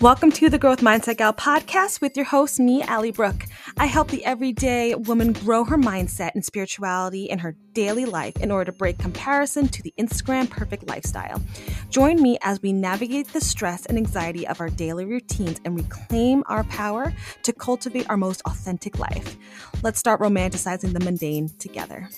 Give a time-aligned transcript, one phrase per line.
[0.00, 3.44] Welcome to the Growth Mindset Gal podcast with your host, me, Allie Brooke.
[3.76, 8.50] I help the everyday woman grow her mindset and spirituality in her daily life in
[8.50, 11.42] order to break comparison to the Instagram perfect lifestyle.
[11.90, 16.44] Join me as we navigate the stress and anxiety of our daily routines and reclaim
[16.46, 19.36] our power to cultivate our most authentic life.
[19.82, 22.08] Let's start romanticizing the mundane together.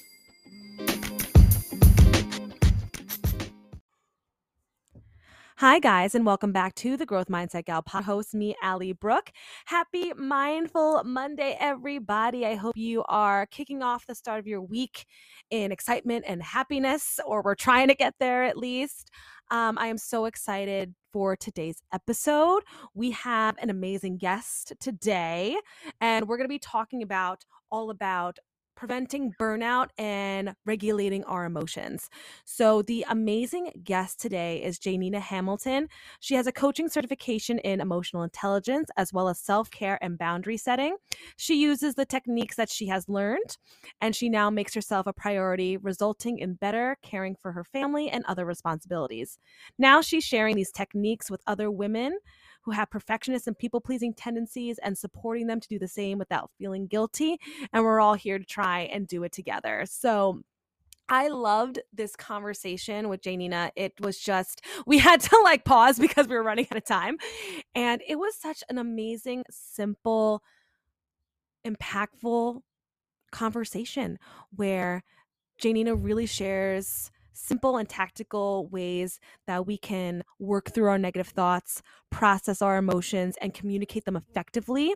[5.63, 8.03] Hi, guys, and welcome back to the Growth Mindset Gal pod.
[8.03, 9.31] Host me, Allie Brooke.
[9.67, 12.45] Happy Mindful Monday, everybody.
[12.45, 15.07] I hope you are kicking off the start of your week
[15.51, 19.13] in excitement and happiness, or we're trying to get there at least.
[19.53, 22.65] Um, I am so excited for today's episode.
[22.93, 25.57] We have an amazing guest today,
[26.01, 28.41] and we're going to be talking about all about
[28.83, 32.11] preventing burnout and regulating our emotions.
[32.45, 35.87] So, the amazing guest today is Ja'Nina Hamilton.
[36.19, 40.57] She has a coaching certification in emotional intelligence as well as self care and boundary
[40.57, 40.97] setting.
[41.37, 43.57] She uses the techniques that she has learned,
[44.01, 48.25] and she now makes herself a priority, resulting in better caring for her family and
[48.25, 49.39] other responsibilities.
[49.79, 52.19] Now, she's sharing these techniques with other women
[52.63, 56.51] who have perfectionist and people pleasing tendencies and supporting them to do the same without
[56.59, 57.39] feeling guilty.
[57.73, 59.85] And we're all here to try and do it together.
[59.87, 60.43] So,
[61.09, 63.71] I loved this conversation with Ja'Nina.
[63.77, 67.19] It was just, we had to like pause because we were running out of time.
[67.75, 70.43] And it was such an amazing, simple,
[71.67, 72.61] impactful
[73.31, 74.19] conversation
[74.55, 75.03] where
[75.61, 81.83] Ja'Nina really shares simple and tactical ways that we can work through our negative thoughts,
[82.11, 84.95] process our emotions, and communicate them effectively.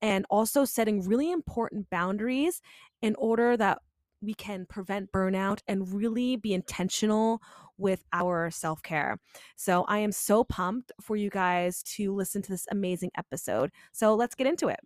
[0.00, 2.60] And also setting really important boundaries
[3.00, 3.78] in order that
[4.20, 7.42] we can prevent burnout and really be intentional
[7.76, 9.18] with our self care.
[9.56, 13.70] So, I am so pumped for you guys to listen to this amazing episode.
[13.92, 14.80] So, let's get into it.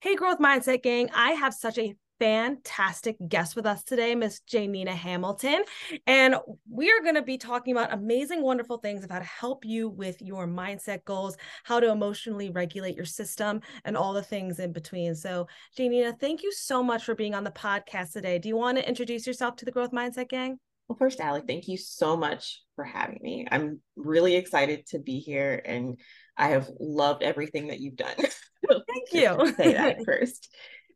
[0.00, 1.08] Hey, Growth Mindset Gang.
[1.14, 5.64] I have such a fantastic guest with us today, Miss Ja'Nina Hamilton.
[6.06, 6.36] And
[6.70, 9.88] we are going to be talking about amazing, wonderful things about how to help you
[9.88, 14.72] with your mindset goals, how to emotionally regulate your system, and all the things in
[14.72, 15.14] between.
[15.14, 15.46] So,
[15.78, 18.38] Ja'Nina, thank you so much for being on the podcast today.
[18.38, 20.58] Do you want to introduce yourself to the Growth Mindset Gang?
[20.88, 23.46] Well, first, Allie, thank you so much for having me.
[23.50, 25.98] I'm really excited to be here and
[26.36, 28.16] I have loved everything that you've done.
[28.68, 29.54] Thank you.
[29.56, 30.50] say that first.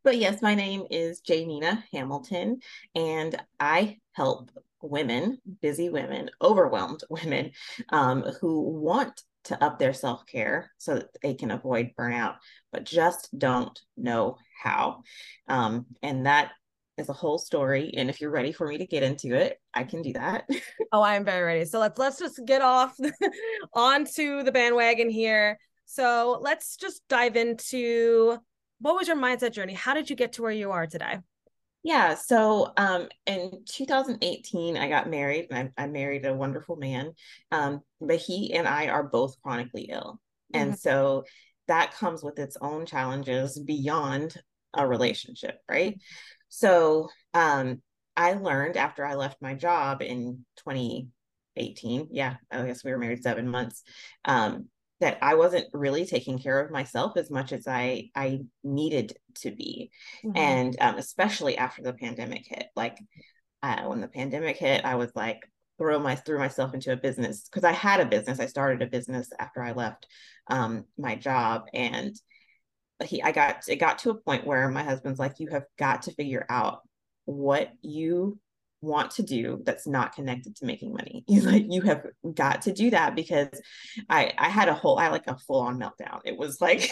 [0.09, 2.61] But yes, my name is Ja'Nina Hamilton,
[2.95, 7.51] and I help women, busy women, overwhelmed women
[7.91, 12.37] um, who want to up their self care so that they can avoid burnout,
[12.73, 15.03] but just don't know how.
[15.47, 16.53] Um, and that
[16.97, 17.93] is a whole story.
[17.95, 20.49] And if you're ready for me to get into it, I can do that.
[20.91, 21.67] oh, I am very ready.
[21.67, 22.97] So let's let's just get off
[23.75, 25.59] onto the bandwagon here.
[25.85, 28.39] So let's just dive into
[28.81, 29.75] what was your mindset journey?
[29.75, 31.19] How did you get to where you are today?
[31.85, 37.13] Yeah, so um, in 2018, I got married, and I, I married a wonderful man.
[37.53, 40.21] Um, but he and I are both chronically ill,
[40.55, 40.63] mm-hmm.
[40.63, 41.25] and so
[41.69, 44.37] that comes with its own challenges beyond
[44.75, 45.93] a relationship, right?
[45.93, 46.01] Mm-hmm.
[46.49, 47.81] So um,
[48.17, 52.09] I learned after I left my job in 2018.
[52.11, 53.83] Yeah, I guess we were married seven months.
[54.25, 54.69] Um,
[55.01, 59.51] that I wasn't really taking care of myself as much as I I needed to
[59.51, 59.91] be,
[60.25, 60.37] mm-hmm.
[60.37, 62.67] and um, especially after the pandemic hit.
[62.75, 62.99] Like
[63.63, 65.41] uh, when the pandemic hit, I was like
[65.79, 68.41] throw my threw myself into a business because I had a business.
[68.41, 70.07] I started a business after I left
[70.49, 72.15] um, my job, and
[73.05, 76.03] he I got it got to a point where my husband's like, you have got
[76.03, 76.81] to figure out
[77.25, 78.39] what you
[78.81, 81.25] want to do that's not connected to making money.
[81.29, 83.49] He's like, you have got to do that because
[84.09, 86.21] I I had a whole I like a full on meltdown.
[86.25, 86.91] It was like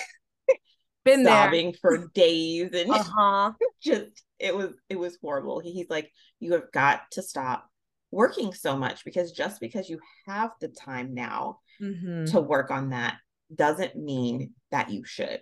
[1.04, 3.52] been sobbing for days and uh-huh.
[3.82, 5.60] just it was it was horrible.
[5.60, 6.10] He, he's like,
[6.40, 7.68] you have got to stop
[8.10, 12.24] working so much because just because you have the time now mm-hmm.
[12.26, 13.16] to work on that
[13.54, 15.40] doesn't mean that you should.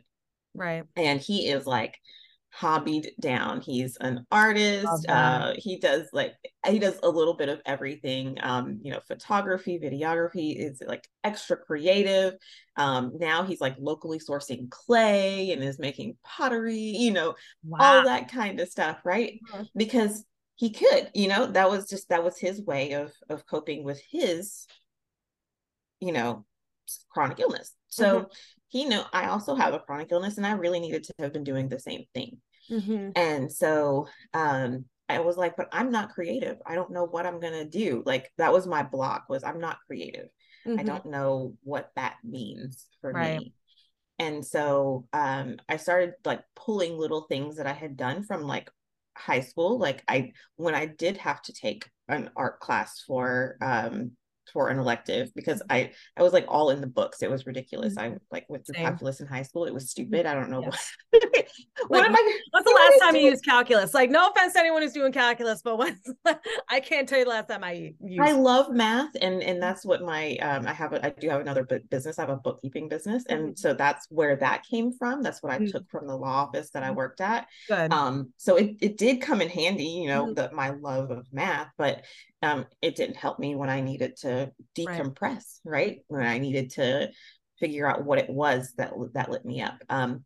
[0.54, 0.84] Right.
[0.96, 1.98] And he is like,
[2.54, 3.60] hobbied down.
[3.60, 5.08] He's an artist.
[5.08, 6.34] Uh, he does like
[6.66, 8.38] he does a little bit of everything.
[8.42, 12.34] Um, you know, photography, videography is like extra creative.
[12.76, 16.76] Um, now he's like locally sourcing clay and is making pottery.
[16.76, 17.34] You know,
[17.64, 17.78] wow.
[17.80, 19.40] all that kind of stuff, right?
[19.52, 19.64] Mm-hmm.
[19.76, 20.24] Because
[20.54, 24.00] he could, you know, that was just that was his way of of coping with
[24.10, 24.66] his,
[25.98, 26.44] you know,
[27.10, 27.74] chronic illness.
[27.88, 28.20] So.
[28.20, 28.32] Mm-hmm
[28.74, 31.44] he knew I also have a chronic illness and I really needed to have been
[31.44, 32.38] doing the same thing.
[32.68, 33.10] Mm-hmm.
[33.14, 36.56] And so um, I was like, but I'm not creative.
[36.66, 38.02] I don't know what I'm gonna do.
[38.04, 40.26] Like that was my block was I'm not creative.
[40.66, 40.80] Mm-hmm.
[40.80, 43.38] I don't know what that means for right.
[43.38, 43.54] me.
[44.18, 48.68] And so um, I started like pulling little things that I had done from like
[49.16, 49.78] high school.
[49.78, 54.16] Like I, when I did have to take an art class for um,
[54.52, 55.72] for an elective because mm-hmm.
[55.72, 57.22] I I was like all in the books.
[57.22, 57.96] It was ridiculous.
[57.96, 58.16] I mm-hmm.
[58.30, 59.64] like with the calculus in high school.
[59.64, 60.26] It was stupid.
[60.26, 60.68] I don't know yeah.
[61.10, 61.48] what.
[61.88, 62.38] what like, am I?
[62.50, 63.94] What's the last time you used calculus?
[63.94, 65.94] Like, no offense to anyone who's doing calculus, but
[66.68, 68.20] I can't tell you the last time I used.
[68.20, 71.40] I love math, and and that's what my um I have a, I do have
[71.40, 72.18] another business.
[72.18, 73.56] I have a bookkeeping business, and mm-hmm.
[73.56, 75.22] so that's where that came from.
[75.22, 75.66] That's what I mm-hmm.
[75.66, 76.96] took from the law office that I mm-hmm.
[76.96, 77.46] worked at.
[77.68, 77.92] Good.
[77.92, 80.34] Um, so it it did come in handy, you know, mm-hmm.
[80.34, 82.04] that my love of math, but
[82.44, 85.64] um, it didn't help me when I needed to decompress, right.
[85.64, 85.98] right?
[86.08, 87.10] When I needed to
[87.58, 89.78] figure out what it was that that lit me up.
[89.88, 90.24] Um,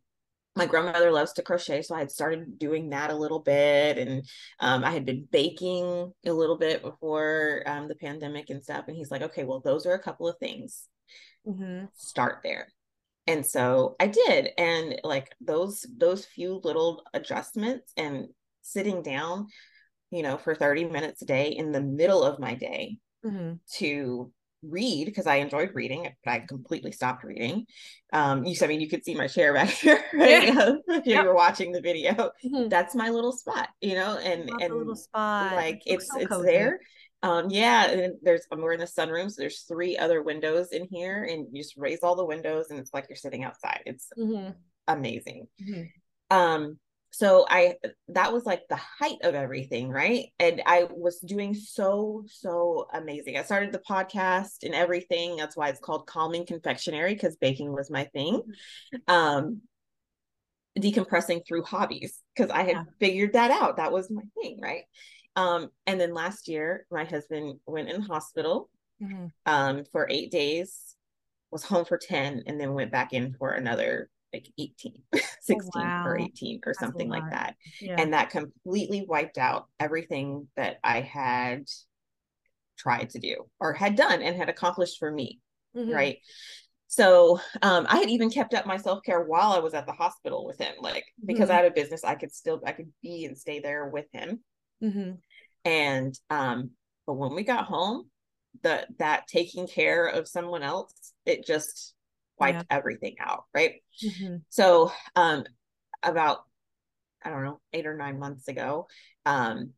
[0.55, 4.27] my grandmother loves to crochet, so I had started doing that a little bit, and
[4.59, 8.85] um, I had been baking a little bit before um, the pandemic and stuff.
[8.87, 10.87] And he's like, "Okay, well, those are a couple of things.
[11.47, 11.85] Mm-hmm.
[11.93, 12.67] Start there."
[13.27, 18.27] And so I did, and like those those few little adjustments and
[18.61, 19.47] sitting down
[20.11, 23.53] you know, for 30 minutes a day in the middle of my day mm-hmm.
[23.75, 24.31] to
[24.63, 27.65] read because I enjoyed reading, but I completely stopped reading.
[28.11, 30.53] Um, you, I mean, you could see my chair back here, right?
[30.53, 30.73] Yeah.
[30.87, 31.25] if you yep.
[31.25, 32.69] were watching the video, mm-hmm.
[32.69, 36.79] that's my little spot, you know, and and little spot, like it's so it's there.
[37.21, 40.87] Um, yeah, and there's um, we're in the sunroom, so there's three other windows in
[40.89, 43.81] here, and you just raise all the windows, and it's like you're sitting outside.
[43.85, 44.51] It's mm-hmm.
[44.87, 45.47] amazing.
[45.61, 46.37] Mm-hmm.
[46.37, 46.79] Um,
[47.11, 47.75] so i
[48.07, 53.37] that was like the height of everything right and i was doing so so amazing
[53.37, 57.89] i started the podcast and everything that's why it's called calming confectionery because baking was
[57.89, 58.41] my thing
[58.93, 59.13] mm-hmm.
[59.13, 59.61] um
[60.77, 62.83] decompressing through hobbies because i had yeah.
[62.99, 64.83] figured that out that was my thing right
[65.35, 68.69] um and then last year my husband went in hospital
[69.01, 69.25] mm-hmm.
[69.45, 70.95] um for eight days
[71.51, 74.93] was home for 10 and then went back in for another like 18
[75.41, 76.05] 16 oh, wow.
[76.05, 77.95] or 18 or something like that yeah.
[77.97, 81.65] and that completely wiped out everything that i had
[82.77, 85.39] tried to do or had done and had accomplished for me
[85.75, 85.91] mm-hmm.
[85.91, 86.19] right
[86.87, 90.45] so um, i had even kept up my self-care while i was at the hospital
[90.45, 91.51] with him like because mm-hmm.
[91.53, 94.39] i had a business i could still i could be and stay there with him
[94.83, 95.11] mm-hmm.
[95.65, 96.71] and um
[97.05, 98.09] but when we got home
[98.61, 100.93] the that taking care of someone else
[101.25, 101.93] it just
[102.39, 102.77] wiped yeah.
[102.77, 104.37] everything out right mm-hmm.
[104.49, 105.43] so um
[106.03, 106.39] about
[107.23, 108.87] i don't know eight or nine months ago
[109.25, 109.73] um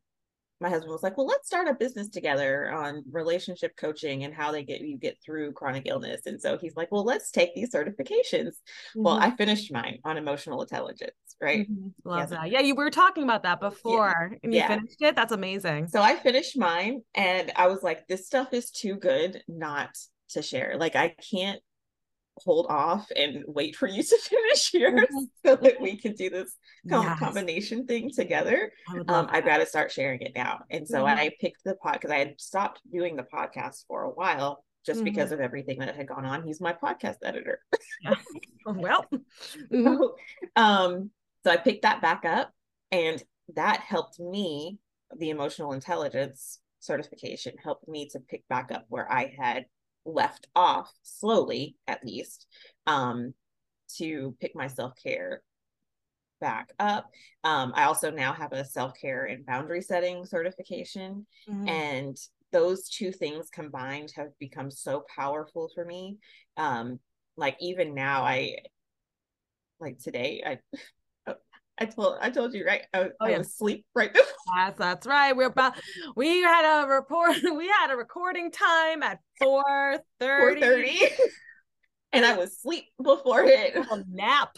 [0.62, 4.52] my husband was like well let's start a business together on relationship coaching and how
[4.52, 7.70] they get you get through chronic illness and so he's like well let's take these
[7.70, 9.02] certifications mm-hmm.
[9.02, 12.08] well i finished mine on emotional intelligence right mm-hmm.
[12.08, 14.38] love that yeah you were talking about that before yeah.
[14.42, 14.68] and you yeah.
[14.68, 18.70] finished it that's amazing so i finished mine and i was like this stuff is
[18.70, 19.90] too good not
[20.30, 21.60] to share like i can't
[22.44, 25.24] hold off and wait for you to finish yours mm-hmm.
[25.44, 27.18] so that we can do this yes.
[27.18, 28.72] combination thing together.
[29.08, 30.60] Um, I've got to start sharing it now.
[30.70, 31.18] And so mm-hmm.
[31.18, 34.98] I picked the pod because I had stopped doing the podcast for a while just
[34.98, 35.04] mm-hmm.
[35.04, 36.42] because of everything that had gone on.
[36.42, 37.60] He's my podcast editor.
[38.64, 39.84] Well, mm-hmm.
[39.84, 40.14] so,
[40.54, 41.10] um,
[41.42, 42.52] so I picked that back up
[42.92, 43.20] and
[43.56, 44.78] that helped me,
[45.18, 49.66] the emotional intelligence certification helped me to pick back up where I had
[50.04, 52.46] left off slowly at least
[52.86, 53.32] um
[53.88, 55.42] to pick my self-care
[56.40, 57.08] back up
[57.44, 61.68] um i also now have a self-care and boundary setting certification mm-hmm.
[61.68, 62.16] and
[62.50, 66.18] those two things combined have become so powerful for me
[66.56, 66.98] um
[67.36, 68.56] like even now i
[69.78, 70.58] like today i
[71.82, 72.82] I told I told you right.
[72.94, 73.38] I, oh, yeah.
[73.38, 74.28] Was asleep right before.
[74.56, 75.36] Yes, that's right.
[75.36, 75.74] We're about
[76.14, 77.36] we had a report.
[77.56, 80.60] We had a recording time at four thirty.
[80.60, 80.98] Four thirty.
[82.12, 83.74] and I was asleep before it.
[83.74, 84.54] A nap,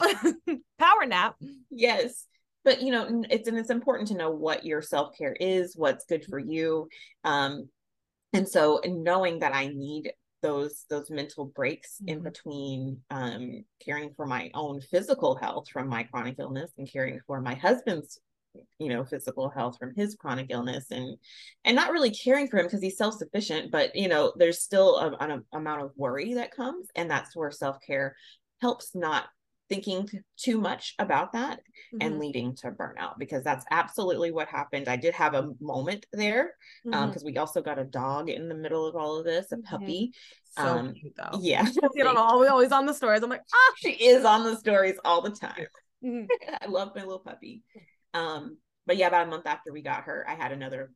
[0.78, 1.36] power nap.
[1.70, 2.26] Yes,
[2.62, 6.04] but you know it's and it's important to know what your self care is, what's
[6.04, 6.88] good for you,
[7.24, 7.68] um,
[8.34, 10.12] and so knowing that I need
[10.44, 12.10] those those mental breaks mm-hmm.
[12.10, 17.18] in between um, caring for my own physical health from my chronic illness and caring
[17.26, 18.20] for my husband's
[18.78, 21.16] you know physical health from his chronic illness and
[21.64, 25.16] and not really caring for him because he's self-sufficient but you know there's still a,
[25.24, 28.14] an amount of worry that comes and that's where self-care
[28.60, 29.24] helps not
[29.68, 31.99] thinking too much about that mm-hmm.
[32.00, 34.88] and leading to burnout because that's absolutely what happened.
[34.88, 36.54] I did have a moment there
[36.85, 37.18] because um, mm-hmm.
[37.18, 40.12] um, we also got a dog in the middle of all of this, a puppy.
[40.56, 41.38] So um, cute though.
[41.40, 41.66] Yeah.
[41.94, 43.23] you know, always on the stories.
[43.23, 45.66] I'm like, ah, she is on the stories all the time.
[46.04, 46.26] Mm-hmm.
[46.62, 47.62] I love my little puppy.
[48.12, 50.92] Um, but yeah, about a month after we got her, I had another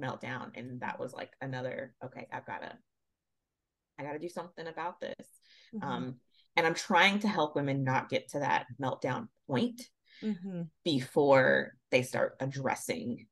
[0.00, 2.78] meltdown, and that was like another okay, I've gotta
[3.98, 5.26] I got to do something about this.
[5.74, 5.88] Mm-hmm.
[5.88, 6.14] Um,
[6.56, 9.82] and I'm trying to help women not get to that meltdown point
[10.22, 10.62] mm-hmm.
[10.84, 13.26] before they start addressing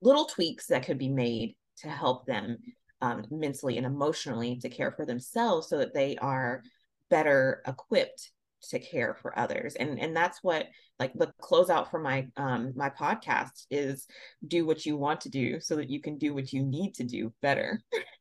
[0.00, 2.58] little tweaks that could be made to help them
[3.00, 6.62] um, mentally and emotionally to care for themselves so that they are
[7.10, 8.30] better equipped
[8.70, 9.74] to care for others.
[9.74, 10.66] And and that's what
[10.98, 14.06] like the closeout for my um my podcast is
[14.46, 17.04] do what you want to do so that you can do what you need to
[17.04, 17.80] do better.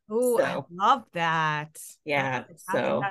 [0.09, 1.77] Oh so, i love that.
[2.05, 3.03] Yeah so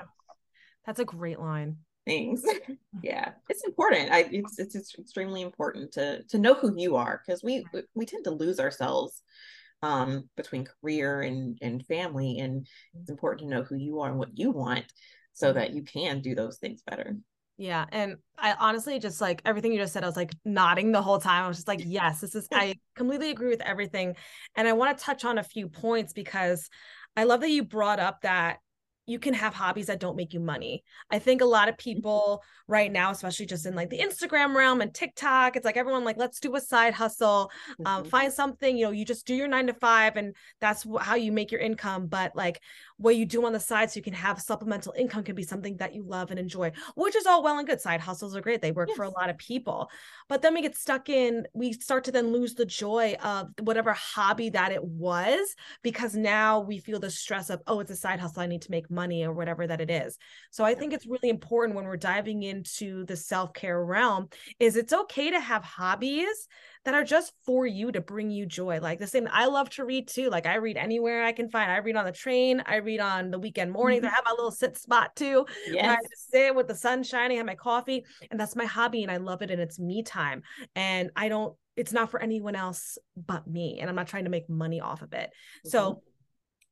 [0.90, 2.42] that's a great line things
[3.02, 7.44] yeah it's important i it's, it's extremely important to to know who you are because
[7.44, 9.22] we we tend to lose ourselves
[9.82, 12.66] um between career and and family and
[12.98, 14.84] it's important to know who you are and what you want
[15.32, 15.58] so mm-hmm.
[15.58, 17.16] that you can do those things better
[17.56, 17.84] yeah.
[17.92, 21.18] And I honestly just like everything you just said, I was like nodding the whole
[21.18, 21.44] time.
[21.44, 24.16] I was just like, yes, this is, I completely agree with everything.
[24.56, 26.70] And I want to touch on a few points because
[27.18, 28.60] I love that you brought up that
[29.06, 30.84] you can have hobbies that don't make you money.
[31.10, 31.90] I think a lot of mm-hmm.
[31.90, 36.04] people right now, especially just in like the Instagram realm and TikTok, it's like everyone
[36.04, 37.50] like, let's do a side hustle,
[37.84, 38.08] um, mm-hmm.
[38.08, 41.32] find something, you know, you just do your nine to five and that's how you
[41.32, 42.06] make your income.
[42.06, 42.60] But like
[43.00, 45.76] what you do on the side so you can have supplemental income can be something
[45.78, 47.80] that you love and enjoy, which is all well and good.
[47.80, 48.62] Side hustles are great.
[48.62, 48.96] They work yes.
[48.96, 49.90] for a lot of people.
[50.28, 53.92] But then we get stuck in, we start to then lose the joy of whatever
[53.92, 58.20] hobby that it was because now we feel the stress of, oh, it's a side
[58.20, 58.42] hustle.
[58.42, 60.18] I need to make money money or whatever that it is.
[60.50, 64.28] So I think it's really important when we're diving into the self-care realm
[64.58, 66.48] is it's okay to have hobbies
[66.84, 68.80] that are just for you to bring you joy.
[68.80, 70.30] Like the same I love to read too.
[70.30, 71.70] Like I read anywhere I can find.
[71.70, 74.02] I read on the train, I read on the weekend mornings.
[74.04, 74.12] Mm-hmm.
[74.12, 75.46] I have my little sit spot too.
[75.70, 75.84] Yes.
[75.84, 79.18] I sit with the sun shining, have my coffee, and that's my hobby and I
[79.18, 80.42] love it and it's me time.
[80.74, 84.30] And I don't it's not for anyone else but me and i'm not trying to
[84.30, 85.68] make money off of it mm-hmm.
[85.68, 86.02] so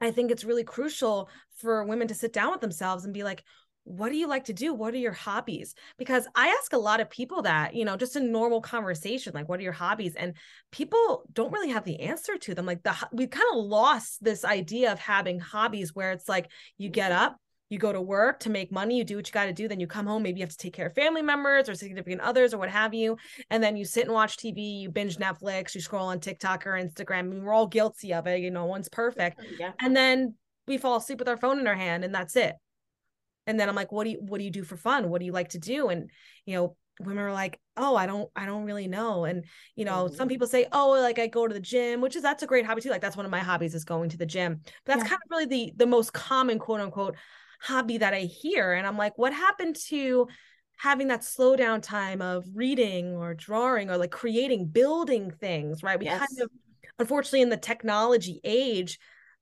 [0.00, 3.42] I think it's really crucial for women to sit down with themselves and be like,
[3.84, 4.74] what do you like to do?
[4.74, 5.74] What are your hobbies?
[5.96, 9.48] Because I ask a lot of people that, you know, just a normal conversation, like,
[9.48, 10.14] what are your hobbies?
[10.14, 10.34] And
[10.70, 12.66] people don't really have the answer to them.
[12.66, 16.90] Like, the we've kind of lost this idea of having hobbies where it's like you
[16.90, 17.22] get mm-hmm.
[17.22, 17.36] up,
[17.70, 19.80] you go to work to make money, you do what you got to do, then
[19.80, 22.54] you come home, maybe you have to take care of family members or significant others
[22.54, 23.16] or what have you.
[23.50, 26.72] And then you sit and watch TV, you binge Netflix, you scroll on TikTok or
[26.72, 27.18] Instagram.
[27.18, 28.40] I mean, we're all guilty of it.
[28.40, 29.40] You know, one's perfect.
[29.58, 29.72] Yeah.
[29.80, 30.34] And then
[30.66, 32.54] we fall asleep with our phone in our hand and that's it.
[33.48, 35.08] And then I'm like, what do you what do you do for fun?
[35.10, 35.88] What do you like to do?
[35.88, 36.10] And
[36.46, 39.44] you know, women are like oh i don't i don't really know and
[39.76, 40.16] you know mm-hmm.
[40.16, 42.66] some people say oh like i go to the gym which is that's a great
[42.66, 45.04] hobby too like that's one of my hobbies is going to the gym but that's
[45.04, 45.10] yeah.
[45.10, 47.14] kind of really the the most common quote unquote
[47.60, 48.72] hobby that I hear.
[48.72, 50.28] And I'm like, what happened to
[50.76, 55.98] having that slow down time of reading or drawing or like creating, building things, right?
[55.98, 56.18] We yes.
[56.18, 56.50] kind of,
[56.98, 58.98] unfortunately, in the technology age,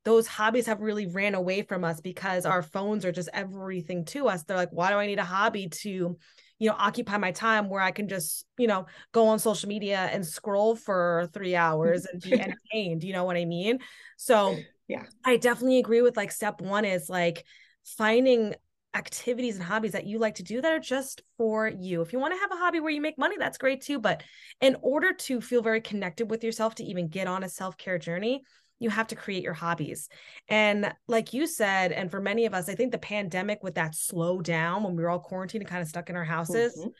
[0.06, 4.28] those hobbies have really ran away from us because our phones are just everything to
[4.28, 4.44] us.
[4.44, 6.16] They're like, why do I need a hobby to,
[6.58, 9.98] you know, occupy my time where I can just, you know, go on social media
[10.12, 13.02] and scroll for three hours and be entertained?
[13.02, 13.80] You know what I mean?
[14.16, 17.44] So, yeah, I definitely agree with like step one is like,
[17.86, 18.54] finding
[18.94, 22.00] activities and hobbies that you like to do that are just for you.
[22.00, 23.98] If you want to have a hobby where you make money, that's great too.
[23.98, 24.22] But
[24.60, 27.98] in order to feel very connected with yourself to even get on a self care
[27.98, 28.42] journey,
[28.78, 30.08] you have to create your hobbies.
[30.48, 33.94] And like you said, and for many of us, I think the pandemic with that
[33.94, 36.90] slow down when we were all quarantined and kind of stuck in our houses, mm-hmm.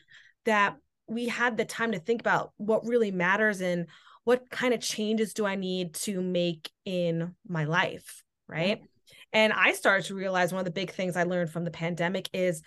[0.45, 0.75] that
[1.07, 3.87] we had the time to think about what really matters and
[4.23, 8.23] what kind of changes do I need to make in my life.
[8.47, 8.77] Right.
[8.77, 8.85] Mm-hmm
[9.33, 12.29] and I started to realize one of the big things I learned from the pandemic
[12.33, 12.61] is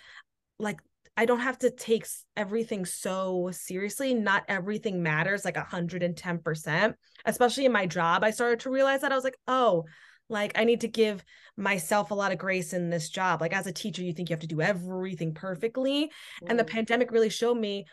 [0.59, 0.79] like
[1.17, 4.13] I don't have to take everything so seriously.
[4.13, 6.93] Not everything matters like 110%.
[7.25, 9.85] Especially in my job, I started to realize that I was like, oh,
[10.29, 11.23] like I need to give
[11.57, 13.41] myself a lot of grace in this job.
[13.41, 16.05] Like as a teacher, you think you have to do everything perfectly.
[16.43, 16.49] Mm.
[16.49, 16.69] And the mm.
[16.69, 17.85] pandemic really showed me,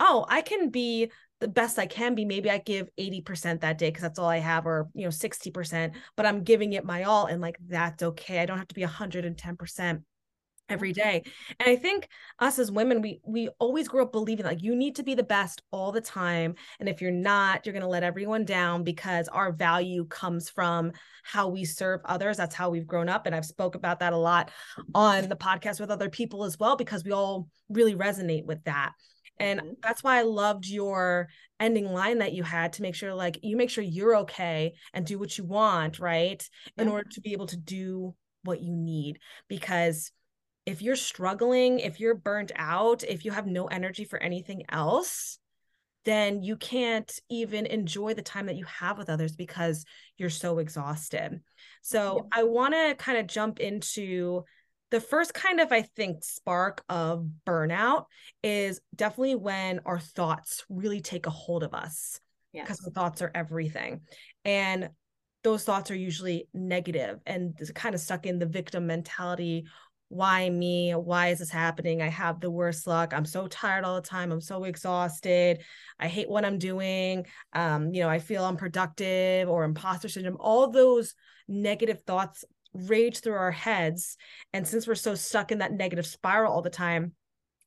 [0.00, 2.24] oh, I can be the best I can be.
[2.24, 5.92] Maybe I give 80% that day because that's all I have, or you know, 60%,
[6.16, 7.26] but I'm giving it my all.
[7.26, 8.38] And like that's okay.
[8.38, 10.02] I don't have to be 110%
[10.72, 11.22] every day.
[11.60, 14.96] And I think us as women, we we always grow up believing like you need
[14.96, 16.54] to be the best all the time.
[16.80, 21.48] And if you're not, you're gonna let everyone down because our value comes from how
[21.48, 22.36] we serve others.
[22.36, 23.26] That's how we've grown up.
[23.26, 24.50] And I've spoke about that a lot
[24.94, 28.92] on the podcast with other people as well, because we all really resonate with that.
[29.38, 29.72] And mm-hmm.
[29.82, 31.28] that's why I loved your
[31.60, 35.06] ending line that you had to make sure like you make sure you're okay and
[35.06, 36.48] do what you want, right?
[36.76, 38.14] In order to be able to do
[38.44, 40.10] what you need because
[40.66, 45.38] if you're struggling, if you're burnt out, if you have no energy for anything else,
[46.04, 49.84] then you can't even enjoy the time that you have with others because
[50.16, 51.40] you're so exhausted.
[51.82, 54.44] So, I want to kind of jump into
[54.90, 58.04] the first kind of I think spark of burnout
[58.42, 62.20] is definitely when our thoughts really take a hold of us
[62.52, 62.84] because yes.
[62.84, 64.02] our thoughts are everything.
[64.44, 64.90] And
[65.42, 69.64] those thoughts are usually negative and kind of stuck in the victim mentality
[70.12, 70.92] why me?
[70.92, 72.02] Why is this happening?
[72.02, 73.14] I have the worst luck.
[73.14, 74.30] I'm so tired all the time.
[74.30, 75.62] I'm so exhausted.
[75.98, 77.26] I hate what i'm doing.
[77.54, 80.36] Um, you know i feel unproductive or imposter syndrome.
[80.38, 81.14] All those
[81.48, 84.16] negative thoughts rage through our heads
[84.52, 87.12] and since we're so stuck in that negative spiral all the time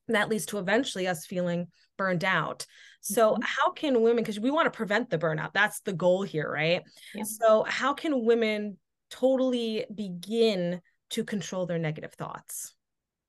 [0.08, 2.64] that leads to eventually us feeling burned out.
[3.00, 3.42] So mm-hmm.
[3.42, 5.52] how can women because we want to prevent the burnout.
[5.52, 6.82] That's the goal here right?
[7.12, 7.24] Yeah.
[7.24, 8.78] so how can women
[9.10, 12.74] totally begin to control their negative thoughts?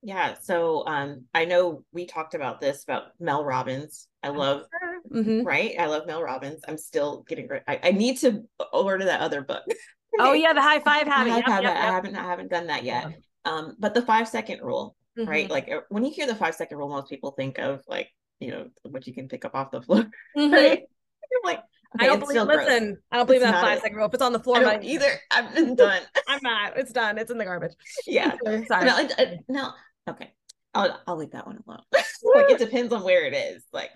[0.01, 0.35] Yeah.
[0.41, 4.07] So um, I know we talked about this about Mel Robbins.
[4.21, 4.63] I love,
[5.11, 5.43] mm-hmm.
[5.43, 5.75] right?
[5.79, 6.61] I love Mel Robbins.
[6.67, 9.63] I'm still getting, I, I need to order that other book.
[10.19, 11.31] oh yeah, the high five habit.
[11.31, 11.77] Yep, yep, yep.
[11.77, 13.07] I haven't, I haven't done that yet.
[13.45, 15.29] Um, but the five second rule, mm-hmm.
[15.29, 15.49] right?
[15.49, 18.51] Like uh, when you hear the five second rule, most people think of like, you
[18.51, 20.03] know, what you can pick up off the floor,
[20.37, 20.53] mm-hmm.
[20.53, 20.83] right?
[20.83, 21.61] I'm like,
[21.95, 22.41] Okay, I don't believe.
[22.41, 22.97] Listen, gross.
[23.11, 24.07] I don't believe it's that five second rule.
[24.07, 25.11] If it's on the floor, I either.
[25.31, 26.01] I'm done.
[26.27, 26.77] I'm not.
[26.77, 27.17] It's done.
[27.17, 27.73] It's in the garbage.
[28.05, 28.35] Yeah.
[28.67, 28.85] Sorry.
[28.85, 29.71] No, it, no.
[30.09, 30.31] Okay.
[30.73, 31.81] I'll I'll leave that one alone.
[31.91, 33.63] like it depends on where it is.
[33.71, 33.89] Like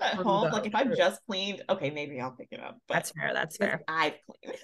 [0.00, 2.78] at home, like if I've just cleaned, okay, maybe I'll pick it up.
[2.86, 3.32] But that's fair.
[3.34, 3.82] That's fair.
[3.88, 4.58] I've cleaned.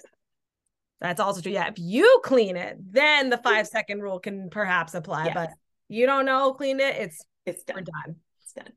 [1.01, 1.51] That's also true.
[1.51, 5.25] Yeah, if you clean it, then the five second rule can perhaps apply.
[5.25, 5.33] Yes.
[5.33, 5.49] But
[5.89, 6.95] you don't know, cleaned it.
[6.95, 7.77] It's it's done.
[7.77, 8.15] We're done.
[8.43, 8.71] It's done.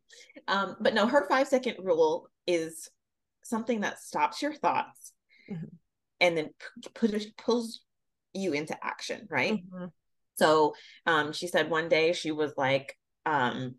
[0.49, 2.91] Um, but no, her five second rule is
[3.51, 5.13] something that stops your thoughts
[5.51, 5.67] mm-hmm.
[6.21, 6.51] and then
[6.95, 7.81] p- pulls
[8.33, 9.87] you into action right mm-hmm.
[10.37, 10.75] so
[11.07, 13.75] um she said one day she was like um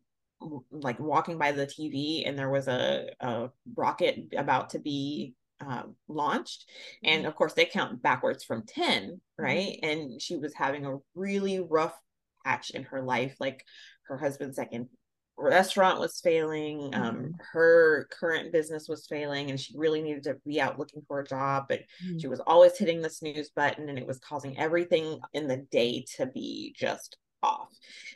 [0.72, 5.34] like walking by the tv and there was a, a rocket about to be
[5.66, 6.66] uh, launched
[7.04, 7.28] and mm-hmm.
[7.28, 9.44] of course they count backwards from 10 mm-hmm.
[9.44, 11.96] right and she was having a really rough
[12.44, 13.64] patch in her life like
[14.08, 14.90] her husband's second
[15.38, 17.32] restaurant was failing um, mm-hmm.
[17.52, 21.28] her current business was failing and she really needed to be out looking for a
[21.28, 22.18] job but mm-hmm.
[22.20, 26.06] she was always hitting the snooze button and it was causing everything in the day
[26.16, 27.70] to be just off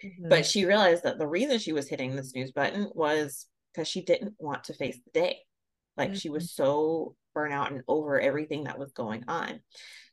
[0.03, 0.29] mm-hmm.
[0.29, 4.01] but she realized that the reason she was hitting the snooze button was because she
[4.01, 5.37] didn't want to face the day
[5.97, 6.63] like she was mm-hmm.
[6.63, 9.59] so burnout and over everything that was going on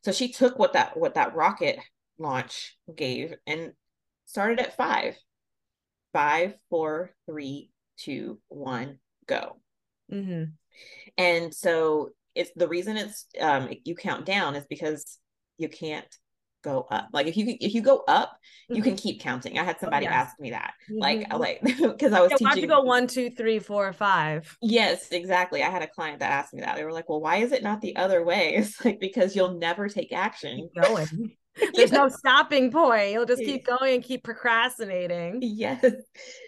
[0.03, 1.79] so she took what that what that rocket
[2.17, 3.71] launch gave and
[4.25, 5.15] started at five
[6.13, 9.57] five, four, three, two, one, go.
[10.11, 10.43] Mm-hmm.
[11.17, 15.19] And so it's the reason it's um you count down is because
[15.57, 16.07] you can't
[16.63, 17.09] go up.
[17.13, 18.37] Like if you if you go up,
[18.69, 18.83] you mm-hmm.
[18.83, 19.59] can keep counting.
[19.59, 20.27] I had somebody oh, yes.
[20.27, 20.99] ask me that, mm-hmm.
[20.99, 22.47] like like because I was yeah, teaching.
[22.47, 24.57] Why you go one, two, three, four, five?
[24.61, 25.61] Yes, exactly.
[25.61, 26.75] I had a client that asked me that.
[26.75, 29.59] They were like, "Well, why is it not the other way?" It's like because you'll
[29.59, 30.69] never take action.
[30.73, 31.35] Keep going.
[31.73, 33.11] There's no stopping point.
[33.11, 35.39] You'll just keep going and keep procrastinating.
[35.41, 35.85] Yes.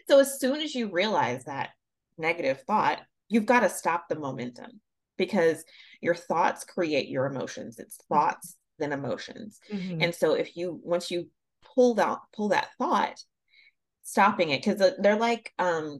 [0.07, 1.69] So as soon as you realize that
[2.17, 4.81] negative thought, you've got to stop the momentum
[5.17, 5.63] because
[6.01, 7.79] your thoughts create your emotions.
[7.79, 8.13] It's mm-hmm.
[8.13, 9.59] thoughts then emotions.
[9.71, 10.01] Mm-hmm.
[10.01, 11.29] And so if you once you
[11.75, 13.19] pull that pull that thought,
[14.03, 15.99] stopping it because they're like um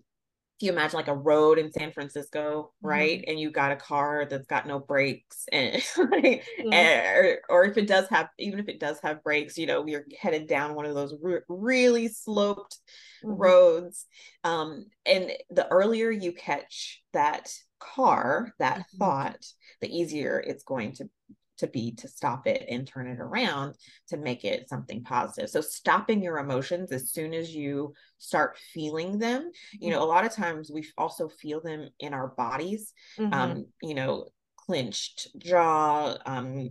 [0.57, 3.19] if you imagine like a road in San Francisco, right?
[3.19, 3.29] Mm-hmm.
[3.29, 6.73] And you got a car that's got no brakes and, mm-hmm.
[6.73, 9.85] and or, or, if it does have even if it does have brakes, you know,
[9.85, 12.77] you're headed down one of those re- really sloped
[13.23, 13.35] mm-hmm.
[13.35, 14.05] roads.
[14.45, 18.97] Um, and the earlier you catch that car, that mm-hmm.
[18.97, 19.45] thought,
[19.81, 21.09] the easier it's going to
[21.57, 23.75] to be to stop it and turn it around
[24.09, 25.49] to make it something positive.
[25.49, 30.25] So stopping your emotions as soon as you start feeling them, you know, a lot
[30.25, 32.93] of times we also feel them in our bodies.
[33.17, 33.33] Mm-hmm.
[33.33, 36.69] Um, you know, clenched jaw, um,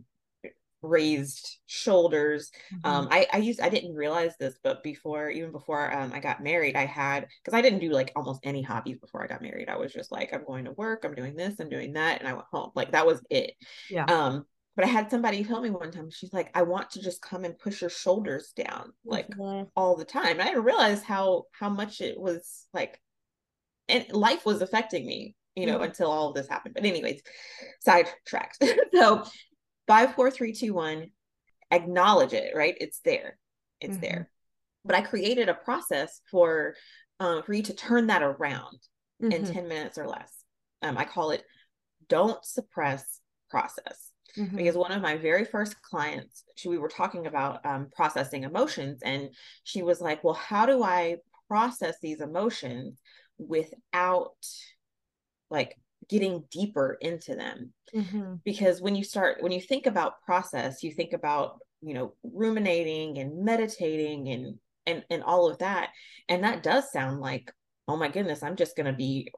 [0.82, 2.50] raised shoulders.
[2.72, 2.86] Mm-hmm.
[2.86, 6.42] Um, I, I used I didn't realize this, but before even before um, I got
[6.42, 9.68] married, I had because I didn't do like almost any hobbies before I got married.
[9.68, 12.28] I was just like, I'm going to work, I'm doing this, I'm doing that, and
[12.28, 12.70] I went home.
[12.74, 13.54] Like that was it.
[13.90, 14.04] Yeah.
[14.04, 14.44] Um,
[14.76, 17.44] but I had somebody tell me one time, she's like, I want to just come
[17.44, 19.68] and push your shoulders down like mm-hmm.
[19.76, 20.32] all the time.
[20.32, 23.00] And I didn't realize how how much it was like
[23.88, 25.84] and life was affecting me, you know, mm-hmm.
[25.84, 26.74] until all of this happened.
[26.74, 27.22] But anyways,
[27.80, 28.64] sidetracked.
[28.94, 29.24] so
[29.86, 31.10] five, four, three, two, one,
[31.70, 32.76] acknowledge it, right?
[32.80, 33.38] It's there.
[33.80, 34.00] It's mm-hmm.
[34.00, 34.30] there.
[34.84, 36.74] But I created a process for
[37.20, 38.78] um, for you to turn that around
[39.20, 39.52] in mm-hmm.
[39.52, 40.32] 10 minutes or less.
[40.82, 41.44] Um, I call it
[42.08, 44.56] don't suppress process mm-hmm.
[44.56, 49.00] because one of my very first clients, she, we were talking about um, processing emotions,
[49.04, 49.30] and
[49.64, 51.16] she was like, "Well, how do I
[51.48, 53.00] process these emotions
[53.38, 54.36] without
[55.50, 55.76] like
[56.08, 58.34] getting deeper into them?" Mm-hmm.
[58.44, 63.18] Because when you start, when you think about process, you think about you know ruminating
[63.18, 65.90] and meditating and and and all of that
[66.28, 67.52] and that does sound like
[67.88, 69.30] oh my goodness i'm just going to be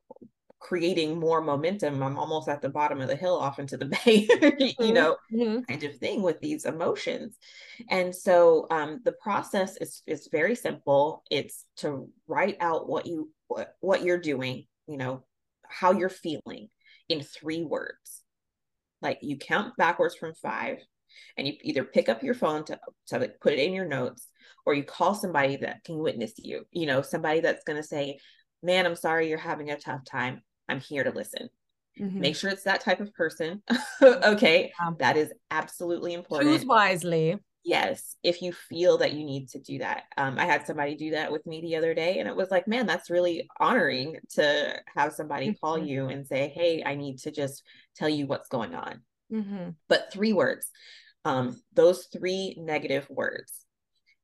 [0.67, 4.27] creating more momentum i'm almost at the bottom of the hill off into the bay
[4.81, 5.61] you know mm-hmm.
[5.63, 7.39] kind of thing with these emotions.
[7.91, 11.23] And so um, the process is is very simple.
[11.31, 15.25] It's to write out what you what, what you're doing you know
[15.69, 16.69] how you're feeling
[17.09, 18.23] in three words.
[19.03, 20.79] Like you count backwards from five
[21.37, 24.29] and you either pick up your phone to, to put it in your notes
[24.65, 28.19] or you call somebody that can witness you you know somebody that's going to say
[28.63, 31.49] man i'm sorry you're having a tough time i'm here to listen.
[32.01, 32.21] Mm-hmm.
[32.21, 33.63] make sure it's that type of person.
[34.03, 34.71] Okay?
[34.79, 34.91] Yeah.
[34.99, 36.51] that is absolutely important.
[36.51, 37.39] choose wisely.
[37.65, 40.05] Yes if you feel that you need to do that.
[40.17, 42.69] Um, i had somebody do that with me the other day and it was like
[42.69, 45.65] man that's really honoring to have somebody mm-hmm.
[45.65, 47.63] call you and say hey i need to just
[47.97, 49.01] tell you what's going on
[49.33, 49.71] mm-hmm.
[49.89, 50.71] but three words.
[51.25, 53.66] Um, those three negative words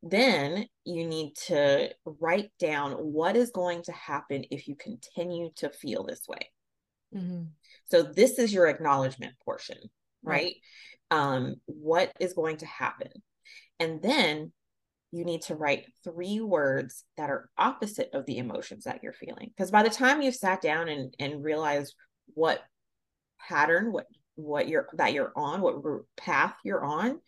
[0.03, 5.71] then you need to write down what is going to happen if you continue to
[5.71, 6.51] feel this way
[7.15, 7.45] mm-hmm.
[7.87, 9.79] so this is your acknowledgement portion
[10.23, 10.55] right, right.
[11.11, 13.11] Um, what is going to happen
[13.79, 14.53] and then
[15.13, 19.51] you need to write three words that are opposite of the emotions that you're feeling.
[19.55, 21.95] Because by the time you've sat down and, and realized
[22.35, 22.61] what
[23.39, 25.77] pattern, what what you're that you're on, what
[26.17, 27.21] path you're on,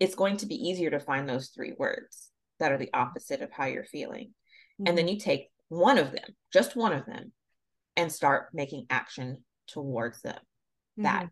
[0.00, 3.52] it's going to be easier to find those three words that are the opposite of
[3.52, 4.28] how you're feeling.
[4.28, 4.88] Mm-hmm.
[4.88, 5.14] And then mm-hmm.
[5.14, 7.32] you take one of them, just one of them,
[7.96, 11.02] and start making action towards them, mm-hmm.
[11.04, 11.28] that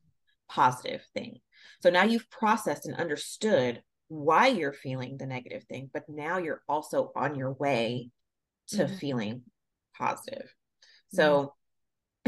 [0.49, 1.39] positive thing.
[1.83, 6.63] So now you've processed and understood why you're feeling the negative thing, but now you're
[6.69, 8.11] also on your way
[8.69, 8.97] to mm-hmm.
[8.97, 9.43] feeling
[9.97, 10.55] positive.
[11.13, 11.49] So mm-hmm.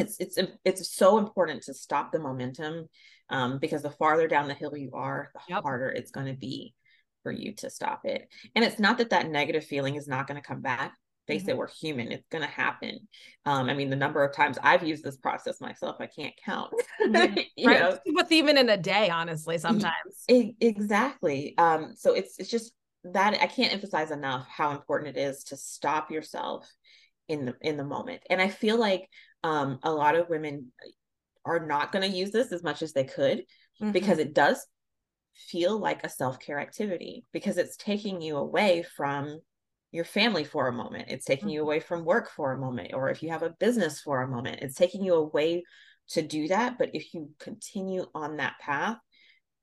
[0.00, 2.88] It's it's it's so important to stop the momentum
[3.28, 5.62] um, because the farther down the hill you are, the yep.
[5.62, 6.74] harder it's going to be
[7.22, 8.28] for you to stop it.
[8.54, 10.94] And it's not that that negative feeling is not going to come back
[11.30, 11.50] face mm-hmm.
[11.50, 12.12] it, we're human.
[12.12, 13.08] It's going to happen.
[13.46, 16.72] Um, I mean, the number of times I've used this process myself, I can't count.
[17.00, 17.34] Mm-hmm.
[17.66, 17.80] right.
[17.80, 20.24] know, with even in a day, honestly, sometimes.
[20.60, 21.54] exactly.
[21.56, 22.72] Um, so it's it's just
[23.04, 26.70] that I can't emphasize enough how important it is to stop yourself
[27.28, 28.22] in the in the moment.
[28.28, 29.08] And I feel like
[29.42, 30.72] um, a lot of women
[31.44, 33.92] are not going to use this as much as they could mm-hmm.
[33.92, 34.66] because it does
[35.34, 39.40] feel like a self-care activity because it's taking you away from
[39.92, 41.06] your family for a moment.
[41.08, 41.54] It's taking mm-hmm.
[41.54, 42.92] you away from work for a moment.
[42.94, 45.64] Or if you have a business for a moment, it's taking you away
[46.10, 46.78] to do that.
[46.78, 48.98] But if you continue on that path,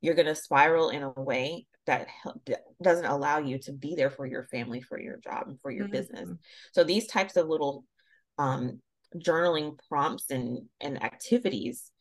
[0.02, 2.08] you're going to spiral in a way that
[2.82, 5.86] doesn't allow you to be there for your family, for your job, and for your
[5.86, 5.94] mm-hmm.
[5.94, 6.30] business.
[6.74, 7.86] So these types of little
[8.38, 8.82] um,
[9.16, 11.92] journaling prompts and and activities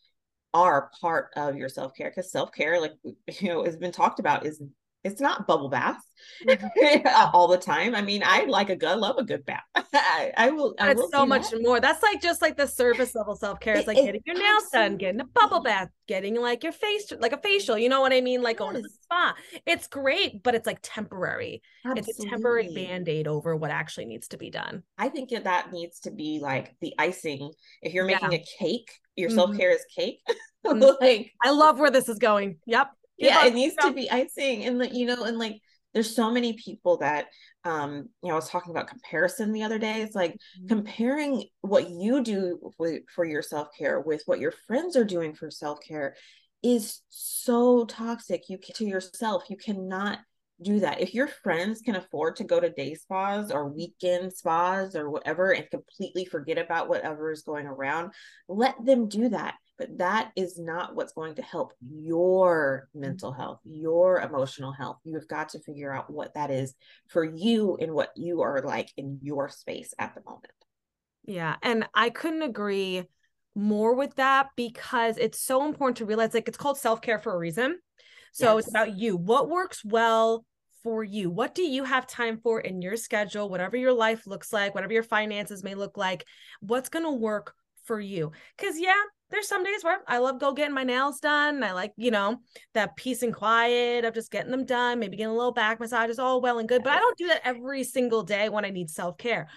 [0.55, 2.95] are part of your self-care because self-care like
[3.41, 4.63] you know has been talked about is
[5.07, 6.05] it's not bubble baths
[6.47, 7.07] mm-hmm.
[7.33, 7.95] all the time.
[7.95, 9.63] I mean, I like a good, love a good bath.
[9.95, 10.75] I, I will.
[10.81, 11.63] I it's so much that.
[11.63, 11.81] more.
[11.81, 13.77] That's like just like the surface level self care.
[13.77, 14.89] It's like it, getting your nails absolutely.
[14.89, 17.79] done, getting a bubble bath, getting like your face, like a facial.
[17.79, 18.43] You know what I mean?
[18.43, 18.59] Like yes.
[18.59, 19.35] going to the spa.
[19.65, 21.63] It's great, but it's like temporary.
[21.85, 22.11] Absolutely.
[22.11, 24.83] It's a temporary band aid over what actually needs to be done.
[24.99, 27.53] I think that needs to be like the icing.
[27.81, 28.39] If you're making yeah.
[28.39, 29.39] a cake, your mm-hmm.
[29.39, 30.21] self care is cake.
[30.67, 30.83] Mm-hmm.
[31.01, 32.59] like I love where this is going.
[32.67, 32.89] Yep
[33.19, 35.61] yeah it needs to be icing and like you know and like
[35.97, 37.29] there's so many people that
[37.65, 40.03] um you know i was talking about comparison the other day.
[40.03, 40.67] It's like mm-hmm.
[40.69, 45.51] comparing what you do with, for your self-care with what your friends are doing for
[45.51, 46.15] self-care
[46.63, 48.43] is so toxic.
[48.51, 50.19] You to yourself you cannot
[50.63, 51.01] do that.
[51.01, 55.53] If your friends can afford to go to day spas or weekend spas or whatever
[55.53, 58.13] and completely forget about whatever is going around
[58.49, 63.41] let them do that but that is not what's going to help your mental mm-hmm.
[63.41, 64.99] health, your emotional health.
[65.05, 66.75] You have got to figure out what that is
[67.09, 70.53] for you and what you are like in your space at the moment.
[71.25, 71.57] Yeah.
[71.63, 73.05] And I couldn't agree
[73.55, 77.35] more with that because it's so important to realize like it's called self care for
[77.35, 77.79] a reason.
[78.33, 78.65] So yes.
[78.65, 79.17] it's about you.
[79.17, 80.45] What works well
[80.83, 81.31] for you?
[81.31, 84.93] What do you have time for in your schedule, whatever your life looks like, whatever
[84.93, 86.25] your finances may look like?
[86.61, 88.33] What's going to work for you?
[88.57, 91.63] Because, yeah, there's some days where I love go getting my nails done.
[91.63, 92.39] I like, you know,
[92.75, 96.11] that peace and quiet of just getting them done, maybe getting a little back massage
[96.11, 98.71] is all well and good, but I don't do that every single day when I
[98.71, 99.49] need self care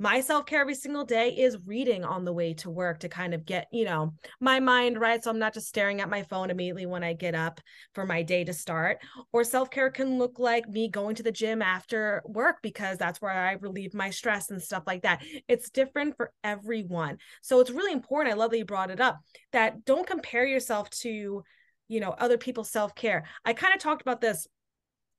[0.00, 3.34] my self care every single day is reading on the way to work to kind
[3.34, 5.22] of get, you know, my mind right.
[5.22, 7.60] So I'm not just staring at my phone immediately when I get up
[7.94, 8.98] for my day to start.
[9.30, 13.20] Or self care can look like me going to the gym after work because that's
[13.20, 15.22] where I relieve my stress and stuff like that.
[15.48, 17.18] It's different for everyone.
[17.42, 18.34] So it's really important.
[18.34, 19.20] I love that you brought it up
[19.52, 21.44] that don't compare yourself to,
[21.88, 23.26] you know, other people's self care.
[23.44, 24.46] I kind of talked about this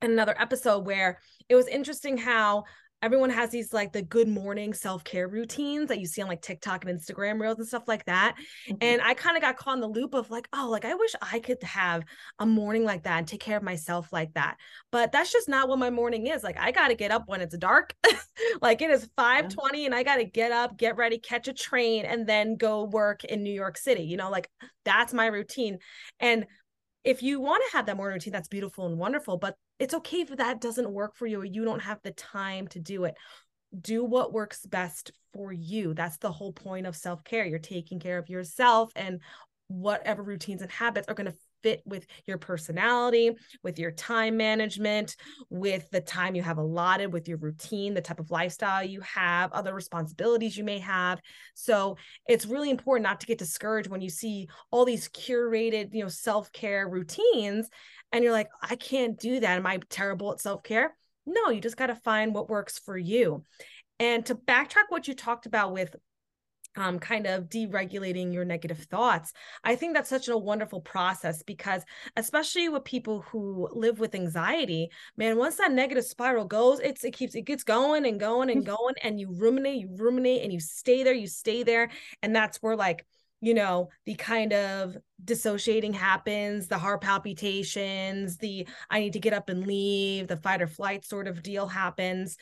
[0.02, 2.64] in another episode where it was interesting how
[3.02, 6.86] everyone has these like the good morning self-care routines that you see on like TikTok
[6.86, 8.36] and Instagram reels and stuff like that.
[8.70, 8.78] Mm-hmm.
[8.82, 11.12] And I kind of got caught in the loop of like, oh, like I wish
[11.22, 12.04] I could have
[12.40, 14.58] a morning like that and take care of myself like that.
[14.92, 16.44] But that's just not what my morning is.
[16.44, 17.96] Like I got to get up when it's dark.
[18.62, 19.86] like it is 5:20 yeah.
[19.86, 23.24] and I got to get up, get ready, catch a train and then go work
[23.24, 24.04] in New York City.
[24.04, 24.50] You know, like
[24.86, 25.80] that's my routine.
[26.20, 26.46] And
[27.04, 29.38] if you want to have that morning routine, that's beautiful and wonderful.
[29.38, 32.68] But it's okay if that doesn't work for you or you don't have the time
[32.68, 33.16] to do it.
[33.82, 35.96] Do what works best for you.
[35.96, 37.46] That's the whole point of self care.
[37.46, 39.22] You're taking care of yourself and
[39.70, 43.32] whatever routines and habits are going to fit with your personality,
[43.64, 45.16] with your time management,
[45.50, 49.52] with the time you have allotted, with your routine, the type of lifestyle you have,
[49.52, 51.20] other responsibilities you may have.
[51.54, 51.98] So
[52.28, 56.10] it's really important not to get discouraged when you see all these curated, you know,
[56.10, 57.70] self-care routines
[58.12, 59.58] and you're like, I can't do that.
[59.58, 60.96] Am I terrible at self-care?
[61.26, 63.46] No, you just got to find what works for you.
[64.00, 65.96] And to backtrack what you talked about with
[66.76, 69.34] um, kind of deregulating your negative thoughts.
[69.64, 71.84] I think that's such a wonderful process because,
[72.16, 77.12] especially with people who live with anxiety, man, once that negative spiral goes, it's it
[77.12, 80.60] keeps it gets going and going and going, and you ruminate, you ruminate, and you
[80.60, 81.90] stay there, you stay there,
[82.22, 83.06] and that's where like
[83.42, 89.34] you know the kind of dissociating happens the heart palpitations the i need to get
[89.34, 92.38] up and leave the fight or flight sort of deal happens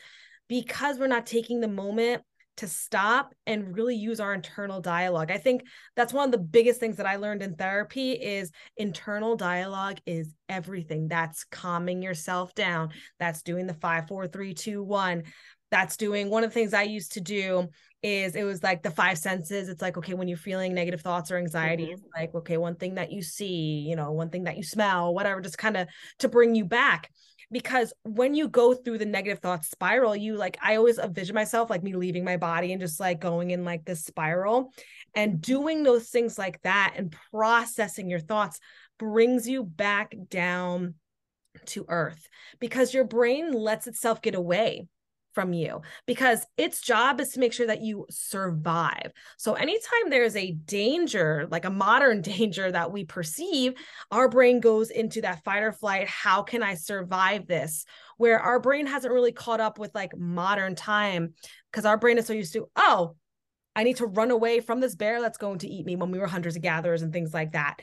[0.46, 2.22] because we're not taking the moment
[2.60, 5.30] to stop and really use our internal dialogue.
[5.30, 5.62] I think
[5.96, 10.34] that's one of the biggest things that I learned in therapy is internal dialogue is
[10.46, 11.08] everything.
[11.08, 12.90] That's calming yourself down.
[13.18, 15.22] That's doing the five, four, three, two, one.
[15.70, 17.68] That's doing one of the things I used to do
[18.02, 19.70] is it was like the five senses.
[19.70, 21.92] It's like, okay, when you're feeling negative thoughts or anxiety, mm-hmm.
[21.92, 25.14] it's like, okay, one thing that you see, you know, one thing that you smell,
[25.14, 27.10] whatever, just kind of to bring you back
[27.50, 31.68] because when you go through the negative thought spiral you like i always envision myself
[31.68, 34.72] like me leaving my body and just like going in like this spiral.
[35.14, 38.60] And doing those things like that and processing your thoughts
[38.98, 40.94] brings you back down
[41.66, 42.28] to earth
[42.60, 44.86] because your brain lets itself get away
[45.32, 49.12] from you because its job is to make sure that you survive.
[49.36, 53.74] So, anytime there is a danger, like a modern danger that we perceive,
[54.10, 56.08] our brain goes into that fight or flight.
[56.08, 57.84] How can I survive this?
[58.16, 61.34] Where our brain hasn't really caught up with like modern time
[61.70, 63.16] because our brain is so used to, oh,
[63.74, 66.18] I need to run away from this bear that's going to eat me when we
[66.18, 67.80] were hunters and gatherers and things like that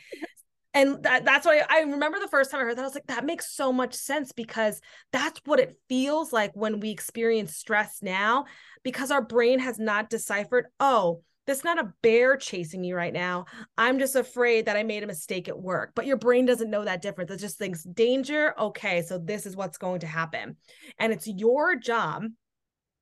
[0.77, 3.07] and that, that's why I remember the first time I heard that I was like
[3.07, 4.79] that makes so much sense because
[5.11, 8.45] that's what it feels like when we experience stress now
[8.83, 13.45] because our brain has not deciphered oh that's not a bear chasing me right now.
[13.77, 15.93] I'm just afraid that I made a mistake at work.
[15.95, 17.31] But your brain doesn't know that difference.
[17.31, 18.53] It just thinks danger.
[18.59, 20.57] Okay, so this is what's going to happen.
[20.99, 22.25] And it's your job,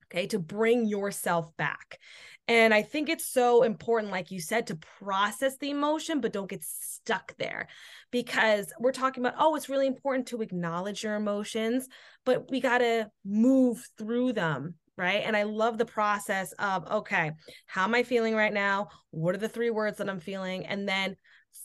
[0.06, 1.98] okay, to bring yourself back.
[2.48, 6.50] And I think it's so important, like you said, to process the emotion, but don't
[6.50, 7.68] get stuck there
[8.12, 11.88] because we're talking about, oh, it's really important to acknowledge your emotions,
[12.24, 14.76] but we got to move through them.
[14.98, 15.24] Right.
[15.26, 17.34] And I love the process of, okay,
[17.66, 18.88] how am I feeling right now?
[19.12, 20.66] What are the three words that I'm feeling?
[20.66, 21.18] And then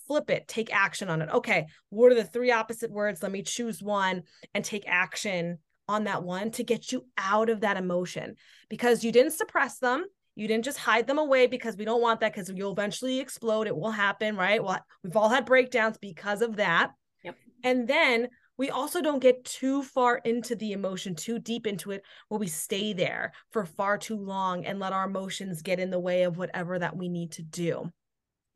[0.09, 1.29] flip it, take action on it.
[1.31, 3.23] Okay, what are the three opposite words?
[3.23, 7.61] Let me choose one and take action on that one to get you out of
[7.61, 8.35] that emotion
[8.69, 10.05] because you didn't suppress them.
[10.41, 13.67] You didn't just hide them away because we don't want that because you'll eventually explode.
[13.67, 14.65] It will happen, right?
[14.65, 16.93] Well, we've all had breakdowns because of that.
[17.23, 17.37] Yep.
[17.63, 22.03] And then we also don't get too far into the emotion, too deep into it,
[22.29, 26.01] where we stay there for far too long and let our emotions get in the
[26.01, 27.91] way of whatever that we need to do.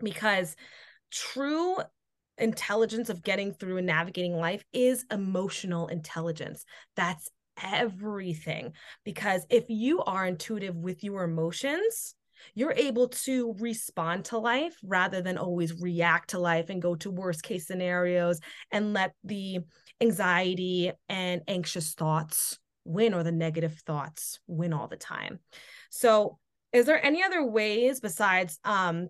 [0.02, 0.56] Because
[1.12, 1.76] true
[2.38, 6.64] intelligence of getting through and navigating life is emotional intelligence.
[6.96, 7.28] That's
[7.62, 8.72] everything
[9.04, 12.14] because if you are intuitive with your emotions,
[12.54, 17.10] you're able to respond to life rather than always react to life and go to
[17.10, 18.40] worst case scenarios
[18.70, 19.60] and let the
[20.00, 25.38] anxiety and anxious thoughts win or the negative thoughts win all the time.
[25.90, 26.38] So,
[26.72, 29.08] is there any other ways besides um,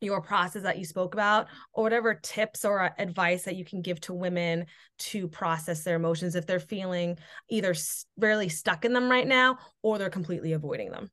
[0.00, 4.00] your process that you spoke about or whatever tips or advice that you can give
[4.00, 4.66] to women
[4.98, 7.16] to process their emotions if they're feeling
[7.48, 7.74] either
[8.18, 11.10] really stuck in them right now or they're completely avoiding them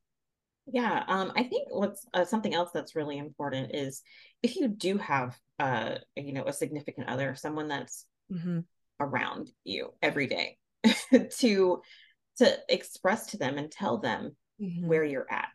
[0.67, 4.01] yeah um, i think what's uh, something else that's really important is
[4.41, 8.59] if you do have uh you know a significant other someone that's mm-hmm.
[8.99, 10.57] around you every day
[11.37, 11.81] to
[12.37, 14.87] to express to them and tell them mm-hmm.
[14.87, 15.49] where you're at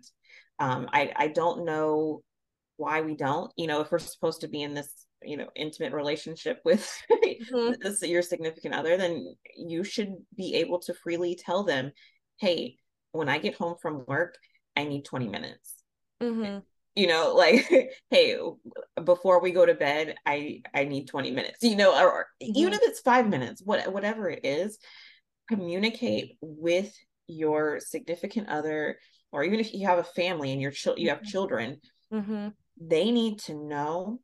[0.61, 2.23] um, I, I don't know
[2.79, 5.93] why we don't you know if we're supposed to be in this you know intimate
[5.93, 6.91] relationship with
[7.25, 8.05] mm-hmm.
[8.05, 11.93] your significant other then you should be able to freely tell them
[12.38, 12.77] hey
[13.12, 14.37] when i get home from work
[14.77, 15.75] i need 20 minutes
[16.23, 16.59] mm-hmm.
[16.95, 17.69] you know like
[18.11, 18.38] hey
[19.05, 22.53] before we go to bed i i need 20 minutes you know or, mm-hmm.
[22.55, 24.79] even if it's five minutes what, whatever it is
[25.49, 26.95] communicate with
[27.27, 28.99] your significant other
[29.33, 31.31] or even if you have a family and your child you have mm-hmm.
[31.31, 31.81] children
[32.12, 32.49] mm-hmm.
[32.81, 34.21] They need to know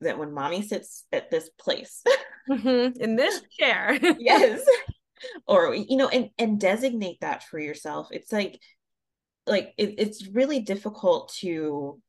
[0.00, 2.02] that when mommy sits at this place
[2.48, 3.00] mm-hmm.
[3.00, 4.64] in this chair yes
[5.46, 8.60] or you know and and designate that for yourself it's like
[9.46, 12.00] like it, it's really difficult to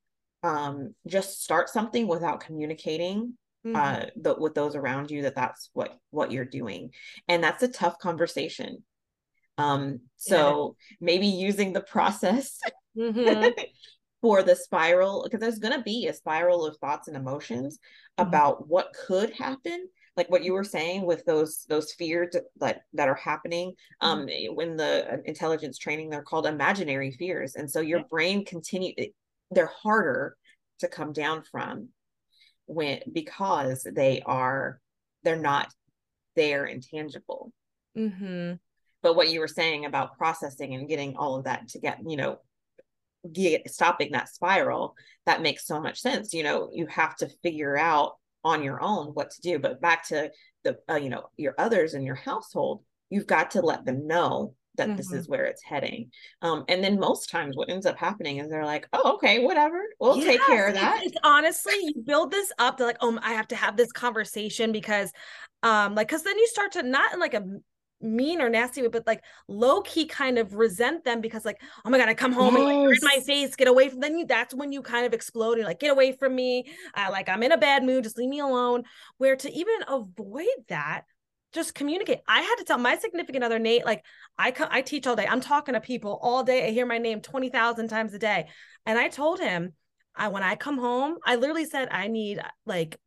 [0.44, 3.34] um just start something without communicating
[3.66, 3.76] mm-hmm.
[3.76, 6.90] uh the, with those around you that that's what what you're doing
[7.28, 8.84] and that's a tough conversation
[9.58, 10.96] um so yeah.
[11.00, 12.60] maybe using the process
[12.98, 13.50] mm-hmm.
[14.24, 17.78] for the spiral because there's going to be a spiral of thoughts and emotions
[18.18, 18.28] mm-hmm.
[18.28, 23.10] about what could happen like what you were saying with those those fears that that
[23.10, 24.56] are happening um mm-hmm.
[24.56, 28.06] when the uh, intelligence training they're called imaginary fears and so your yeah.
[28.10, 28.94] brain continue
[29.52, 30.38] they're harder
[30.80, 31.90] to come down from
[32.66, 34.80] when because they are
[35.24, 35.68] they're not
[36.38, 37.52] there and tangible
[37.98, 38.54] mm-hmm.
[39.02, 42.16] but what you were saying about processing and getting all of that to get you
[42.16, 42.40] know
[43.32, 46.34] get stopping that spiral that makes so much sense.
[46.34, 49.60] You know you have to figure out on your own what to do.
[49.60, 50.32] But back to
[50.64, 54.56] the uh, you know your others in your household you've got to let them know
[54.76, 54.98] that mm-hmm.
[54.98, 56.10] this is where it's heading.
[56.42, 59.80] Um, and then most times what ends up happening is they're like oh okay whatever.
[60.00, 60.98] We'll yes, take care of that.
[61.04, 63.92] it's, it's honestly you build this up they're like oh i have to have this
[63.92, 65.12] conversation because
[65.62, 67.46] um like because then you start to not in like a
[68.04, 71.98] mean or nasty but like low key kind of resent them because like oh my
[71.98, 72.58] god I come home yes.
[72.58, 75.06] and like, you're in my face get away from then you that's when you kind
[75.06, 76.66] of explode and like get away from me.
[76.94, 78.84] I like I'm in a bad mood just leave me alone.
[79.18, 81.04] Where to even avoid that
[81.54, 82.20] just communicate.
[82.28, 84.04] I had to tell my significant other Nate like
[84.38, 85.28] I I teach all day.
[85.28, 86.68] I'm talking to people all day.
[86.68, 88.48] I hear my name 20,000 times a day.
[88.86, 89.74] And I told him
[90.16, 93.00] I when I come home I literally said I need like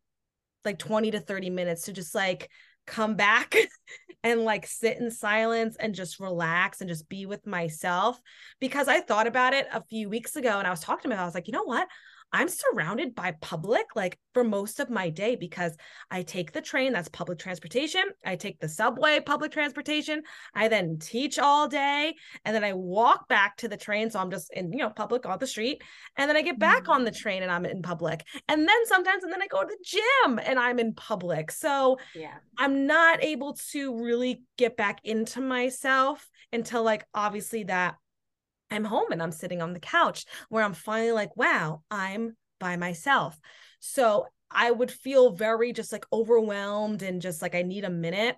[0.65, 2.49] like 20 to 30 minutes to just like
[2.87, 3.55] come back
[4.23, 8.19] and like sit in silence and just relax and just be with myself
[8.59, 11.21] because I thought about it a few weeks ago and I was talking to him
[11.21, 11.87] I was like, you know what?
[12.33, 15.75] I'm surrounded by public like for most of my day because
[16.11, 18.03] I take the train, that's public transportation.
[18.25, 20.23] I take the subway, public transportation.
[20.53, 24.09] I then teach all day and then I walk back to the train.
[24.09, 25.81] So I'm just in, you know, public on the street.
[26.17, 26.91] And then I get back mm-hmm.
[26.91, 27.17] on the mm.
[27.17, 28.25] train and I'm in public.
[28.47, 31.51] And then sometimes, and then I go to the gym and I'm in public.
[31.51, 37.95] So yeah, I'm not able to really get back into myself until like obviously that
[38.71, 42.77] I'm home and I'm sitting on the couch where I'm finally like, wow, I'm by
[42.77, 43.39] myself.
[43.79, 48.35] So I would feel very just like overwhelmed and just like I need a minute.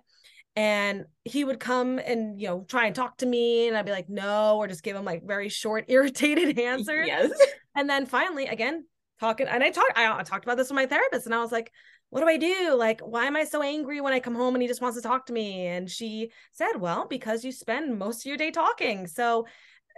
[0.56, 3.68] And he would come and, you know, try and talk to me.
[3.68, 7.06] And I'd be like, no, or just give him like very short, irritated answers.
[7.06, 7.30] Yes.
[7.74, 8.84] And then finally, again,
[9.20, 9.46] talking.
[9.46, 11.70] And I talked, I talked about this with my therapist and I was like,
[12.10, 12.74] what do I do?
[12.76, 15.02] Like, why am I so angry when I come home and he just wants to
[15.02, 15.66] talk to me?
[15.66, 19.06] And she said, well, because you spend most of your day talking.
[19.06, 19.46] So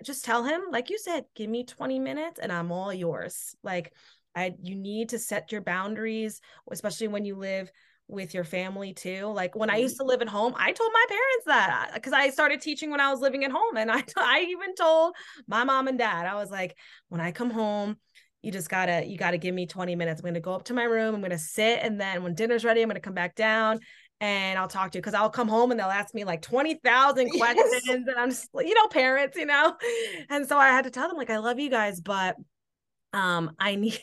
[0.04, 3.54] just tell him, like you said, give me 20 minutes and I'm all yours.
[3.62, 3.92] Like
[4.34, 7.70] I you need to set your boundaries, especially when you live
[8.08, 9.26] with your family too.
[9.26, 10.04] Like when I used mm-hmm.
[10.04, 13.00] to live at home, I told my parents that uh, because I started teaching when
[13.00, 13.76] I was living at home.
[13.76, 15.14] And I, I even told
[15.46, 16.76] my mom and dad, I was like,
[17.08, 17.96] when I come home,
[18.42, 20.20] you just gotta, you gotta give me 20 minutes.
[20.20, 22.82] I'm gonna go up to my room, I'm gonna sit, and then when dinner's ready,
[22.82, 23.80] I'm gonna come back down
[24.22, 27.30] and I'll talk to you because I'll come home and they'll ask me like 20,000
[27.36, 27.82] questions.
[27.84, 27.88] Yes.
[27.88, 29.76] And I'm just, you know, parents, you know?
[30.30, 32.36] And so I had to tell them, like, I love you guys, but
[33.12, 33.98] um, I need,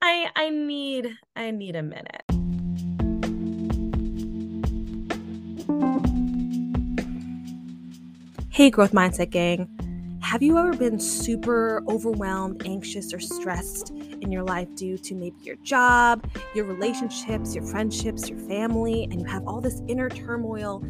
[0.00, 2.22] I, I need, I need a minute.
[8.50, 9.68] Hey, Growth Mindset Gang.
[10.22, 13.92] Have you ever been super overwhelmed, anxious, or stressed
[14.22, 19.20] in your life due to maybe your job, your relationships, your friendships, your family, and
[19.20, 20.82] you have all this inner turmoil,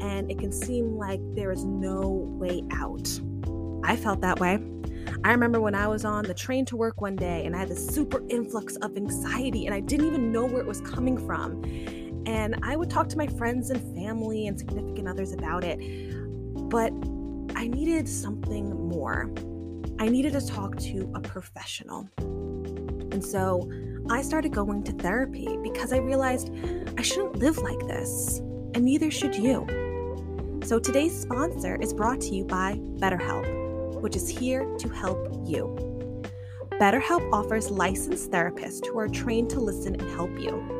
[0.00, 2.08] and it can seem like there is no
[2.38, 3.08] way out?
[3.84, 4.58] I felt that way.
[5.24, 7.68] I remember when I was on the train to work one day and I had
[7.68, 11.62] this super influx of anxiety and I didn't even know where it was coming from.
[12.26, 15.78] And I would talk to my friends and family and significant others about it.
[16.68, 16.92] But
[17.54, 19.30] I needed something more.
[19.98, 22.08] I needed to talk to a professional.
[22.18, 23.70] And so
[24.10, 26.50] I started going to therapy because I realized
[26.98, 28.38] I shouldn't live like this,
[28.74, 29.66] and neither should you.
[30.64, 35.74] So today's sponsor is brought to you by BetterHelp, which is here to help you.
[36.72, 40.76] BetterHelp offers licensed therapists who are trained to listen and help you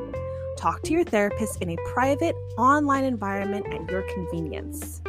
[0.57, 5.03] Talk to your therapist in a private, online environment at your convenience.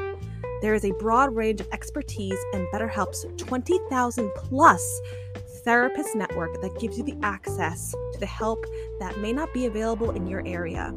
[0.61, 5.01] There is a broad range of expertise and BetterHelp's 20,000 plus
[5.63, 8.65] therapist network that gives you the access to the help
[8.99, 10.95] that may not be available in your area.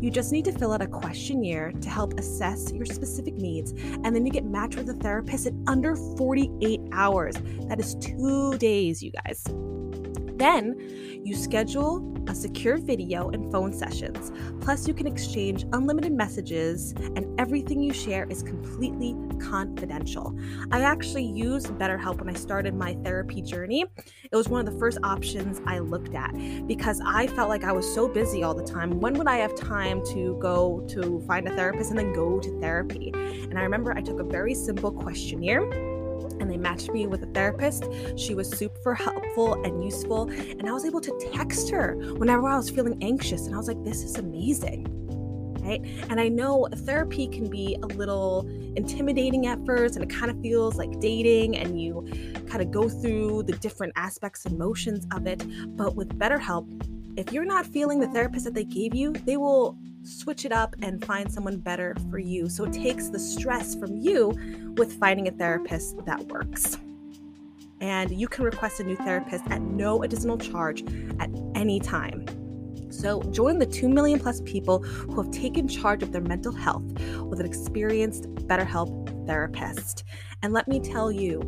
[0.00, 4.14] You just need to fill out a questionnaire to help assess your specific needs, and
[4.14, 7.36] then you get matched with a therapist in under 48 hours.
[7.68, 9.44] That is two days, you guys.
[10.36, 14.32] Then you schedule a secure video and phone sessions.
[14.60, 20.36] Plus, you can exchange unlimited messages, and everything you share is completely confidential.
[20.70, 23.84] I actually used BetterHelp when I started my therapy journey.
[24.30, 26.32] It was one of the first options I looked at
[26.66, 29.00] because I felt like I was so busy all the time.
[29.00, 32.60] When would I have time to go to find a therapist and then go to
[32.60, 33.12] therapy?
[33.14, 35.93] And I remember I took a very simple questionnaire
[36.40, 37.84] and they matched me with a therapist.
[38.16, 40.30] She was super helpful and useful.
[40.30, 43.46] And I was able to text her whenever I was feeling anxious.
[43.46, 44.86] And I was like, this is amazing.
[45.62, 45.80] Right?
[46.10, 48.46] And I know therapy can be a little
[48.76, 52.06] intimidating at first, and it kind of feels like dating, and you
[52.48, 55.42] kind of go through the different aspects and motions of it.
[55.74, 59.78] But with BetterHelp, if you're not feeling the therapist that they gave you, they will
[60.04, 62.48] switch it up and find someone better for you.
[62.48, 66.78] So it takes the stress from you with finding a therapist that works.
[67.80, 70.84] And you can request a new therapist at no additional charge
[71.20, 72.26] at any time.
[72.90, 76.84] So join the 2 million plus people who have taken charge of their mental health
[77.22, 80.04] with an experienced BetterHelp therapist.
[80.42, 81.40] And let me tell you,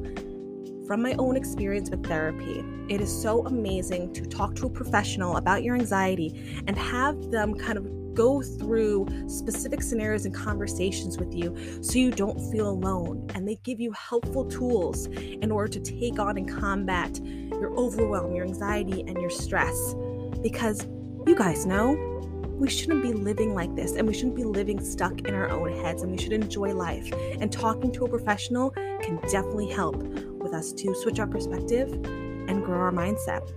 [0.86, 5.36] from my own experience with therapy, it is so amazing to talk to a professional
[5.36, 7.86] about your anxiety and have them kind of
[8.16, 13.28] go through specific scenarios and conversations with you so you don't feel alone.
[13.34, 18.34] And they give you helpful tools in order to take on and combat your overwhelm,
[18.34, 19.94] your anxiety, and your stress.
[20.42, 20.86] Because
[21.26, 21.94] you guys know
[22.58, 25.70] we shouldn't be living like this and we shouldn't be living stuck in our own
[25.82, 27.12] heads and we should enjoy life.
[27.12, 32.64] And talking to a professional can definitely help with us to switch our perspective and
[32.64, 33.52] grow our mindset.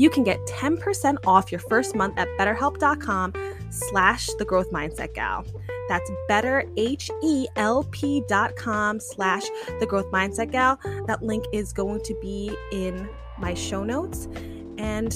[0.00, 3.34] You can get 10% off your first month at betterhelp.com
[3.68, 5.44] slash the growth mindset gal.
[5.90, 9.42] That's betterhelp.com slash
[9.78, 10.80] the growth mindset gal.
[11.06, 14.26] That link is going to be in my show notes.
[14.78, 15.12] And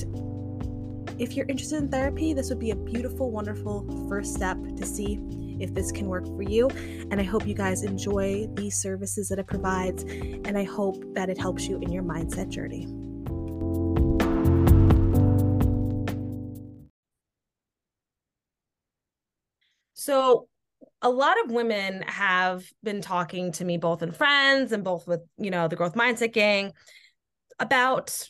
[1.18, 5.18] if you're interested in therapy, this would be a beautiful, wonderful first step to see
[5.60, 6.68] if this can work for you.
[7.10, 10.02] And I hope you guys enjoy these services that it provides.
[10.02, 12.86] And I hope that it helps you in your mindset journey.
[19.94, 20.48] So
[21.00, 25.20] a lot of women have been talking to me both in friends and both with,
[25.38, 26.72] you know, the growth mindset gang
[27.58, 28.28] about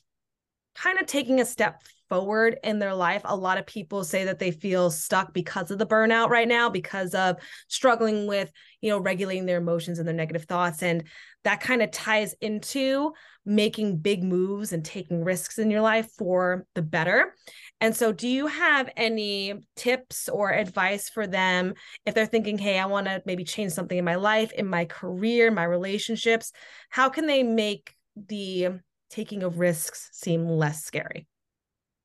[0.75, 3.23] kind of taking a step forward in their life.
[3.25, 6.69] A lot of people say that they feel stuck because of the burnout right now,
[6.69, 7.37] because of
[7.69, 8.51] struggling with,
[8.81, 10.83] you know, regulating their emotions and their negative thoughts.
[10.83, 11.05] And
[11.45, 13.13] that kind of ties into
[13.47, 17.35] making big moves and taking risks in your life for the better.
[17.81, 21.75] And so, do you have any tips or advice for them
[22.07, 24.87] if they're thinking, hey, I want to maybe change something in my life, in my
[24.87, 26.53] career, my relationships?
[26.89, 28.81] How can they make the
[29.11, 31.27] taking of risks seem less scary?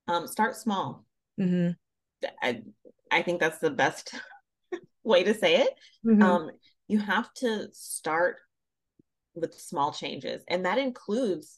[0.10, 1.06] Um, start small.
[1.40, 1.72] Mm-hmm.
[2.42, 2.64] I,
[3.12, 4.14] I think that's the best
[5.04, 5.70] way to say it.
[6.06, 6.22] Mm-hmm.
[6.24, 6.52] Um,
[6.88, 8.38] you have to start
[9.36, 11.56] with small changes, and that includes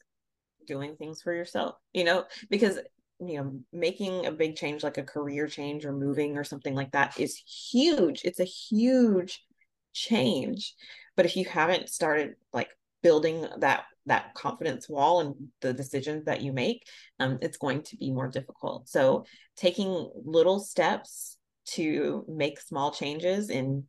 [0.67, 2.77] doing things for yourself, you know, because
[3.19, 6.91] you know making a big change like a career change or moving or something like
[6.91, 9.45] that is huge it's a huge
[9.93, 10.73] change
[11.15, 12.69] but if you haven't started like
[13.03, 16.83] building that that confidence wall and the decisions that you make
[17.19, 19.25] um, it's going to be more difficult so
[19.55, 23.83] taking little steps to make small changes and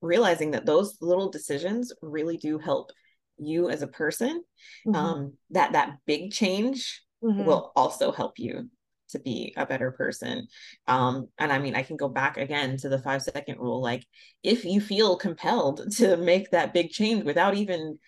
[0.00, 2.90] realizing that those little decisions really do help
[3.38, 4.42] you as a person
[4.86, 4.94] mm-hmm.
[4.94, 7.44] um, that that big change mm-hmm.
[7.44, 8.68] will also help you
[9.10, 10.46] to be a better person.
[10.86, 13.82] Um, and I mean, I can go back again to the five second rule.
[13.82, 14.04] Like,
[14.42, 17.98] if you feel compelled to make that big change without even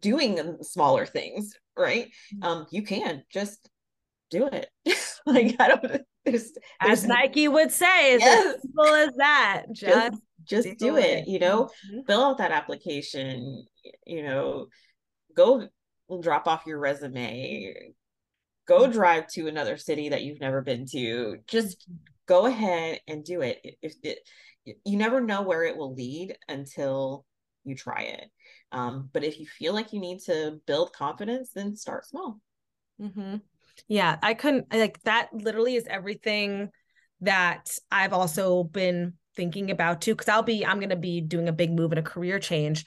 [0.00, 2.06] doing smaller things, right?
[2.34, 2.42] Mm-hmm.
[2.42, 3.68] Um, you can just
[4.30, 4.68] do it.
[5.26, 5.82] like, I don't.
[6.24, 8.54] There's, there's as Nike would say, yes.
[8.56, 9.64] as simple as that.
[9.74, 11.04] Just, just, just do, it.
[11.04, 11.28] it.
[11.28, 12.00] You know, mm-hmm.
[12.06, 13.66] fill out that application.
[14.06, 14.66] You know,
[15.34, 15.68] go
[16.20, 17.94] drop off your resume
[18.66, 18.92] go mm-hmm.
[18.92, 21.86] drive to another city that you've never been to just
[22.26, 24.18] go ahead and do it if it,
[24.84, 27.24] you never know where it will lead until
[27.64, 28.30] you try it
[28.74, 32.40] um, but if you feel like you need to build confidence then start small.
[33.00, 33.36] Mm-hmm.
[33.88, 36.70] yeah i couldn't like that literally is everything
[37.24, 41.48] that I've also been thinking about too because I'll be I'm going to be doing
[41.48, 42.84] a big move and a career change.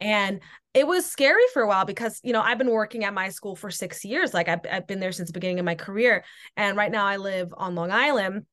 [0.00, 0.40] And
[0.72, 3.54] it was scary for a while because you know I've been working at my school
[3.54, 4.32] for 6 years.
[4.32, 6.24] Like I've, I've been there since the beginning of my career.
[6.56, 8.46] And right now I live on Long Island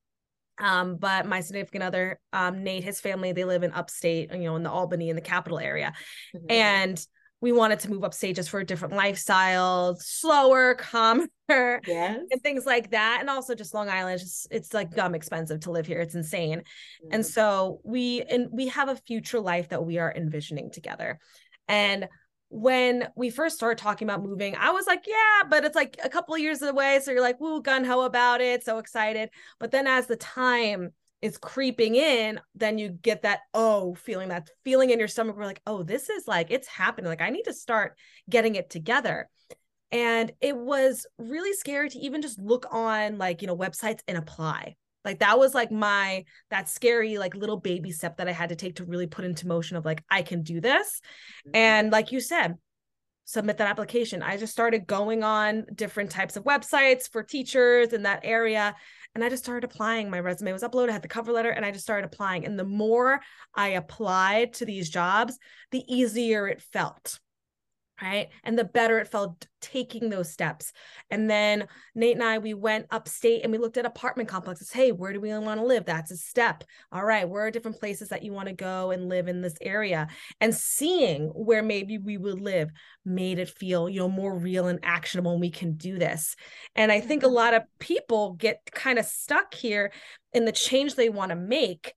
[0.60, 4.56] um, but my significant other um, Nate his family they live in upstate you know
[4.56, 5.94] in the Albany in the capital area
[6.36, 6.46] mm-hmm.
[6.50, 7.08] and
[7.40, 12.20] we wanted to move upstate just for a different lifestyle, slower, calmer, yes.
[12.32, 13.18] and things like that.
[13.20, 16.00] And also just Long Island, just it's like dumb expensive to live here.
[16.00, 16.60] It's insane.
[16.60, 17.14] Mm-hmm.
[17.14, 21.20] And so we and we have a future life that we are envisioning together.
[21.68, 22.08] And
[22.50, 26.10] when we first started talking about moving, I was like, yeah, but it's like a
[26.10, 27.00] couple of years away.
[27.04, 29.30] So you're like, woo, gun ho about it, so excited.
[29.60, 30.92] But then as the time
[31.22, 35.36] is creeping in, then you get that oh feeling, that feeling in your stomach.
[35.36, 37.10] We're like, oh, this is like it's happening.
[37.10, 37.98] Like I need to start
[38.30, 39.30] getting it together.
[39.92, 44.18] And it was really scary to even just look on like, you know, websites and
[44.18, 44.76] apply.
[45.08, 48.58] Like that was like my that scary like little baby step that I had to
[48.58, 51.00] take to really put into motion of like I can do this.
[51.48, 51.56] Mm-hmm.
[51.56, 52.56] And like you said,
[53.24, 54.22] submit that application.
[54.22, 58.76] I just started going on different types of websites for teachers in that area
[59.16, 60.10] and I just started applying.
[60.10, 62.46] My resume was uploaded, I had the cover letter, and I just started applying.
[62.46, 63.22] And the more
[63.56, 65.40] I applied to these jobs,
[65.72, 67.20] the easier it felt
[68.02, 68.30] right?
[68.44, 70.72] And the better it felt taking those steps.
[71.10, 74.72] And then nate and i we went upstate and we looked at apartment complexes.
[74.72, 75.86] Hey where do we want to live?
[75.86, 76.64] That's a step.
[76.92, 79.56] All right where are different places that you want to go and live in this
[79.62, 80.08] area?
[80.40, 82.70] And seeing where maybe we would live
[83.04, 86.36] made it feel you know more real and actionable and we can do this.
[86.76, 87.36] And i think a mm-hmm.
[87.36, 89.92] lot of people get kind of stuck here
[90.34, 91.94] in the change they want to make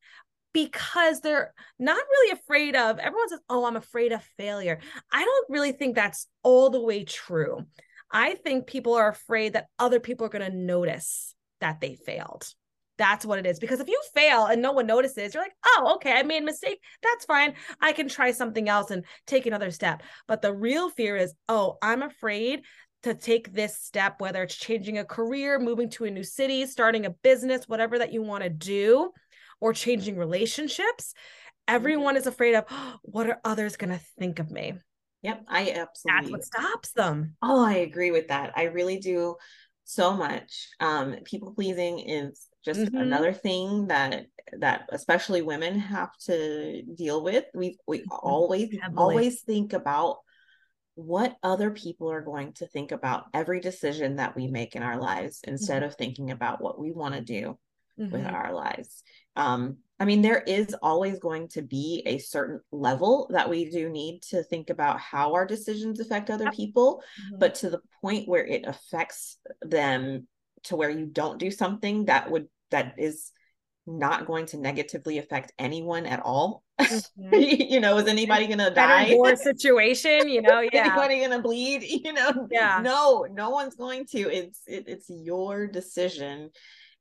[0.53, 4.79] because they're not really afraid of everyone says oh i'm afraid of failure.
[5.13, 7.65] I don't really think that's all the way true.
[8.13, 12.53] I think people are afraid that other people are going to notice that they failed.
[12.99, 15.95] That's what it is because if you fail and no one notices you're like oh
[15.97, 16.81] okay i made a mistake.
[17.03, 17.55] That's fine.
[17.81, 20.03] I can try something else and take another step.
[20.29, 22.63] But the real fear is oh i'm afraid
[23.03, 27.07] to take this step whether it's changing a career moving to a new city starting
[27.07, 29.11] a business whatever that you want to do
[29.61, 31.15] or changing relationships,
[31.69, 34.75] everyone is afraid of oh, what are others going to think of me?
[35.23, 36.21] Yep, I absolutely.
[36.23, 37.37] That's what stops them.
[37.43, 38.53] Oh, I agree with that.
[38.57, 39.37] I really do
[39.85, 40.69] so much.
[40.81, 42.97] Um, people pleasing is just mm-hmm.
[42.97, 44.27] another thing that
[44.59, 47.45] that especially women have to deal with.
[47.55, 48.17] We we mm-hmm.
[48.23, 48.97] always Heavily.
[48.97, 50.19] always think about
[50.95, 55.01] what other people are going to think about every decision that we make in our
[55.01, 55.91] lives instead mm-hmm.
[55.91, 57.59] of thinking about what we want to do
[57.97, 58.35] with mm-hmm.
[58.35, 59.03] our lives
[59.41, 63.89] um i mean there is always going to be a certain level that we do
[63.89, 67.39] need to think about how our decisions affect other people mm-hmm.
[67.39, 70.27] but to the point where it affects them
[70.63, 73.33] to where you don't do something that would that is
[73.87, 76.63] not going to negatively affect anyone at all.
[76.81, 77.35] Mm-hmm.
[77.35, 79.15] you know, is anybody gonna die?
[79.15, 80.87] War situation, you know, yeah.
[80.87, 81.83] anybody gonna bleed?
[82.05, 82.81] You know, yeah.
[82.83, 84.19] No, no one's going to.
[84.19, 86.51] It's it, it's your decision,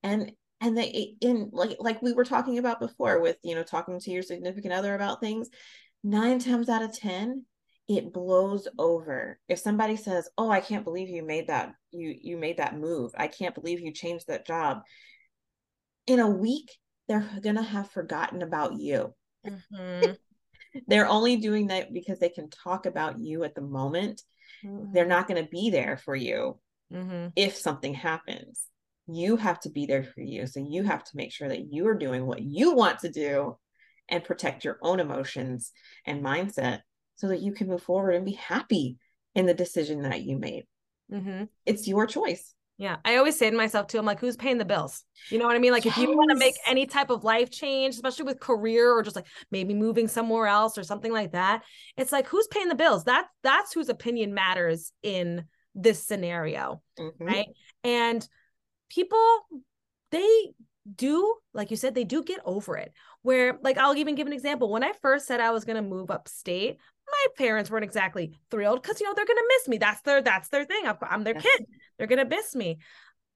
[0.04, 0.32] and
[0.62, 4.12] and they in like like we were talking about before with you know talking to
[4.12, 5.50] your significant other about things
[6.04, 7.46] nine times out of ten
[7.88, 12.38] it blows over if somebody says oh i can't believe you made that you you
[12.38, 14.82] made that move i can't believe you changed that job
[16.08, 16.72] in a week
[17.08, 19.14] they're gonna have forgotten about you
[19.46, 20.12] mm-hmm.
[20.88, 24.22] they're only doing that because they can talk about you at the moment
[24.64, 24.94] mm-hmm.
[24.94, 26.60] they're not going to be there for you
[26.94, 27.28] mm-hmm.
[27.36, 28.66] if something happens
[29.16, 30.48] you have to be there for you.
[30.48, 33.58] So you have to make sure that you are doing what you want to do
[34.10, 35.72] and protect your own emotions
[36.06, 36.80] and mindset
[37.16, 38.98] so that you can move forward and be happy
[39.36, 40.66] in the decision that you made.
[41.12, 41.46] Mm-hmm.
[41.66, 42.54] It's your choice.
[42.78, 42.96] Yeah.
[43.04, 45.04] I always say to myself too, I'm like, who's paying the bills?
[45.30, 45.74] You know what I mean?
[45.74, 45.98] Like yes.
[45.98, 49.18] if you want to make any type of life change, especially with career or just
[49.18, 51.64] like maybe moving somewhere else or something like that,
[51.98, 53.04] it's like who's paying the bills?
[53.04, 55.44] That that's whose opinion matters in
[55.76, 56.82] this scenario.
[56.98, 57.26] Mm-hmm.
[57.26, 57.48] Right.
[57.84, 58.26] And
[58.90, 59.42] people
[60.12, 60.52] they
[60.96, 62.94] do like you said they do get over it.
[63.22, 64.72] Where like i'll even give an example.
[64.72, 66.78] When i first said i was going to move upstate
[67.12, 69.78] my parents weren't exactly thrilled because you know they're going to miss me.
[69.78, 70.84] That's their that's their thing.
[71.02, 71.44] I'm their yes.
[71.44, 71.66] kid.
[71.98, 72.80] They're going to miss me.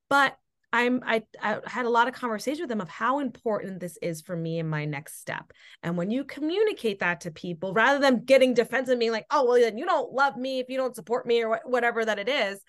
[0.09, 0.37] But
[0.71, 4.21] i'm I, I had a lot of conversation with them of how important this is
[4.21, 5.53] for me in my next step.
[5.83, 9.45] And when you communicate that to people rather than getting defensive and being like oh
[9.45, 12.27] well then you don't love me if you don't support me or whatever that it
[12.27, 12.59] is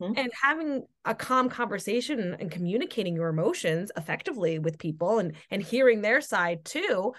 [0.00, 0.12] mm-hmm.
[0.16, 6.00] and having a calm conversation and communicating your emotions effectively with people and and hearing
[6.02, 7.12] their side too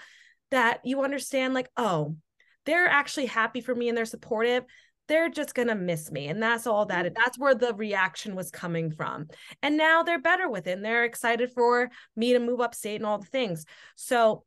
[0.51, 2.15] that you understand like oh
[2.65, 4.63] they're actually happy for me and they're supportive
[5.07, 6.27] they're just going to miss me.
[6.27, 9.27] And that's all that, that's where the reaction was coming from.
[9.61, 10.71] And now they're better with it.
[10.71, 13.65] And they're excited for me to move upstate and all the things.
[13.95, 14.43] So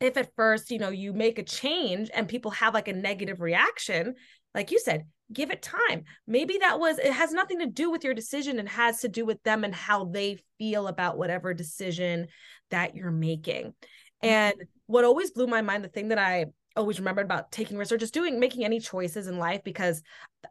[0.00, 3.40] if at first, you know, you make a change and people have like a negative
[3.40, 4.14] reaction,
[4.54, 5.04] like you said,
[5.34, 6.04] give it time.
[6.26, 9.26] Maybe that was, it has nothing to do with your decision and has to do
[9.26, 12.28] with them and how they feel about whatever decision
[12.70, 13.66] that you're making.
[13.66, 14.28] Mm-hmm.
[14.28, 14.54] And
[14.86, 17.96] what always blew my mind, the thing that I always remembered about taking risks or
[17.96, 20.02] just doing making any choices in life because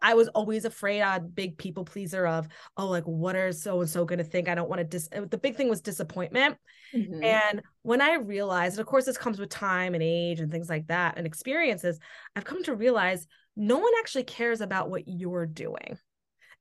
[0.02, 3.90] I was always afraid a big people pleaser of oh like what are so and
[3.90, 6.58] so going to think I don't want to dis the big thing was disappointment
[6.96, 7.24] mm-hmm.
[7.24, 10.70] and when I realized and of course this comes with time and age and things
[10.70, 12.00] like that and experiences
[12.36, 15.98] I've come to realize no one actually cares about what you're doing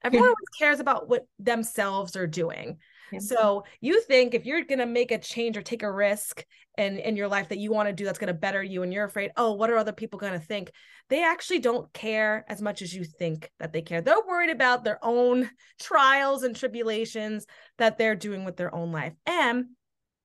[0.04, 2.78] everyone cares about what themselves are doing
[3.20, 6.44] so you think if you're going to make a change or take a risk
[6.78, 8.92] in in your life that you want to do that's going to better you and
[8.92, 10.70] you're afraid, oh, what are other people going to think?
[11.08, 14.00] They actually don't care as much as you think that they care.
[14.00, 17.46] They're worried about their own trials and tribulations
[17.78, 19.14] that they're doing with their own life.
[19.26, 19.66] And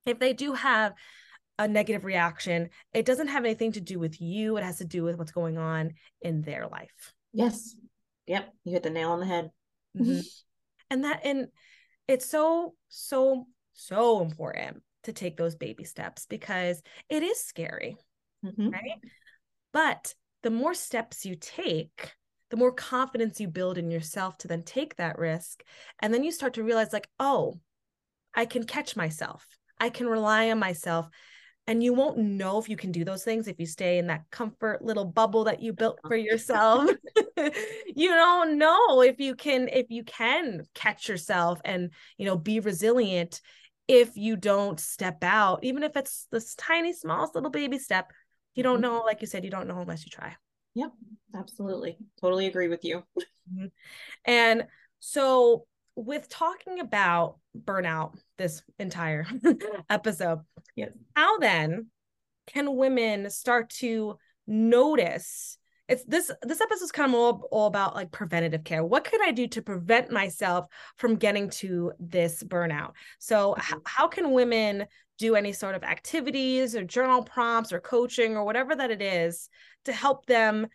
[0.05, 0.93] if they do have
[1.59, 4.57] a negative reaction, it doesn't have anything to do with you.
[4.57, 7.13] It has to do with what's going on in their life.
[7.33, 7.75] Yes.
[8.27, 8.53] Yep.
[8.63, 9.51] You hit the nail on the head.
[9.97, 10.19] Mm-hmm.
[10.89, 11.47] and that, and
[12.07, 17.97] it's so so so important to take those baby steps because it is scary
[18.43, 18.69] mm-hmm.
[18.69, 18.99] right
[19.71, 22.13] but the more steps you take
[22.49, 25.63] the more confidence you build in yourself to then take that risk
[26.01, 27.53] and then you start to realize like oh
[28.33, 29.45] i can catch myself
[29.79, 31.07] i can rely on myself
[31.67, 34.23] and you won't know if you can do those things if you stay in that
[34.31, 36.89] comfort little bubble that you built for yourself
[37.95, 42.59] you don't know if you can if you can catch yourself and you know be
[42.59, 43.41] resilient
[43.87, 48.11] if you don't step out even if it's this tiny smallest little baby step
[48.55, 48.93] you don't mm-hmm.
[48.93, 50.35] know like you said you don't know unless you try
[50.73, 50.91] yep
[51.35, 53.03] absolutely totally agree with you
[53.51, 53.67] mm-hmm.
[54.25, 54.65] and
[54.99, 55.65] so
[55.97, 59.25] with talking about burnout this entire
[59.89, 60.41] episode.
[60.77, 60.91] Yes.
[61.15, 61.87] How then
[62.45, 64.17] can women start to
[64.47, 65.57] notice
[65.89, 69.21] it's this this episode is kind of all, all about like preventative care what can
[69.21, 70.65] i do to prevent myself
[70.95, 73.75] from getting to this burnout so mm-hmm.
[73.75, 74.85] h- how can women
[75.17, 79.49] do any sort of activities or journal prompts or coaching or whatever that it is
[79.83, 80.67] to help them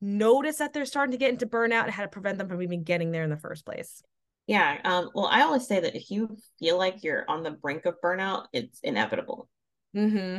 [0.00, 2.84] notice that they're starting to get into burnout and how to prevent them from even
[2.84, 4.02] getting there in the first place
[4.46, 4.78] yeah.
[4.84, 7.96] Um, well, I always say that if you feel like you're on the brink of
[8.02, 9.48] burnout, it's inevitable.
[9.94, 10.38] Mm-hmm.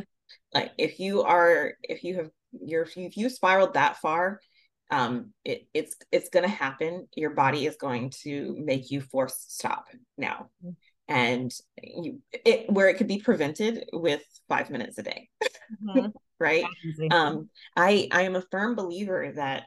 [0.54, 4.40] Like if you are, if you have, you're, if you spiraled that far,
[4.90, 7.08] um, it, it's it's going to happen.
[7.16, 9.88] Your body is going to make you force stop
[10.18, 10.72] now, mm-hmm.
[11.14, 11.52] and
[11.84, 15.30] you it where it could be prevented with five minutes a day,
[15.84, 16.08] mm-hmm.
[16.40, 16.64] right?
[17.12, 19.64] Um, I I am a firm believer that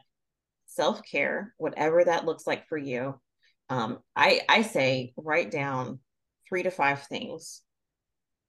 [0.65, 3.19] self care, whatever that looks like for you,
[3.71, 5.99] um, I I say write down
[6.47, 7.61] three to five things,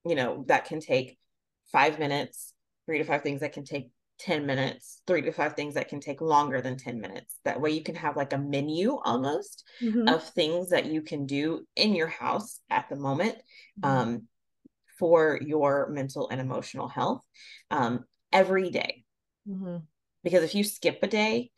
[0.05, 1.17] you know, that can take
[1.71, 2.53] five minutes,
[2.87, 6.01] three to five things that can take 10 minutes, three to five things that can
[6.01, 7.37] take longer than 10 minutes.
[7.45, 10.09] That way you can have like a menu almost mm-hmm.
[10.09, 13.37] of things that you can do in your house at the moment
[13.81, 13.89] mm-hmm.
[13.89, 14.23] um,
[14.99, 17.23] for your mental and emotional health
[17.71, 19.05] um, every day.
[19.49, 19.79] Mm-hmm.
[20.25, 21.51] Because if you skip a day,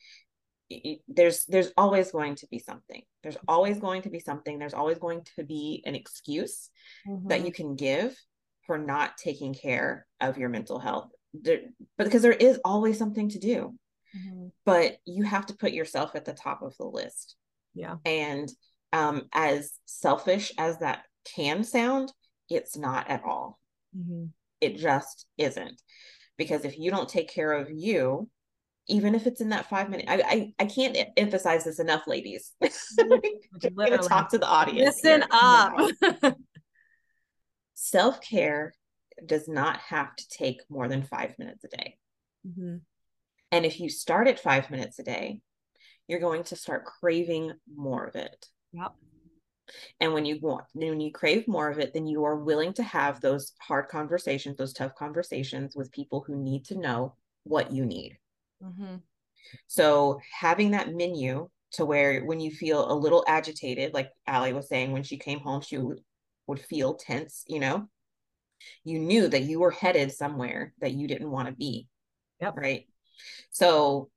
[1.08, 3.02] there's there's always going to be something.
[3.22, 4.58] There's always going to be something.
[4.58, 6.70] There's always going to be an excuse
[7.06, 7.28] mm-hmm.
[7.28, 8.16] that you can give
[8.66, 11.10] for not taking care of your mental health.
[11.34, 11.60] There,
[11.98, 13.74] but because there is always something to do
[14.16, 14.46] mm-hmm.
[14.64, 17.36] but you have to put yourself at the top of the list.
[17.74, 17.96] Yeah.
[18.04, 18.50] And
[18.92, 21.02] um as selfish as that
[21.34, 22.12] can sound
[22.48, 23.58] it's not at all.
[23.96, 24.26] Mm-hmm.
[24.60, 25.80] it just isn't.
[26.36, 28.28] Because if you don't take care of you
[28.88, 32.52] even if it's in that five minute I, I i can't emphasize this enough ladies.
[34.02, 35.28] To talk to the audience listen here.
[36.22, 36.36] up?
[37.74, 38.74] Self-care
[39.24, 41.96] does not have to take more than five minutes a day.
[42.46, 42.76] Mm-hmm.
[43.52, 45.40] and if you start at five minutes a day
[46.08, 48.46] you're going to start craving more of it.
[48.72, 48.92] Yep.
[50.00, 52.82] And when you want when you crave more of it then you are willing to
[52.82, 57.14] have those hard conversations those tough conversations with people who need to know
[57.44, 58.18] what you need
[58.64, 58.96] Mm-hmm.
[59.66, 64.68] So having that menu to where when you feel a little agitated, like Allie was
[64.68, 66.00] saying, when she came home, she would,
[66.46, 67.88] would feel tense, you know,
[68.84, 71.88] you knew that you were headed somewhere that you didn't want to be.
[72.40, 72.56] Yep.
[72.56, 72.86] Right.
[73.50, 74.10] So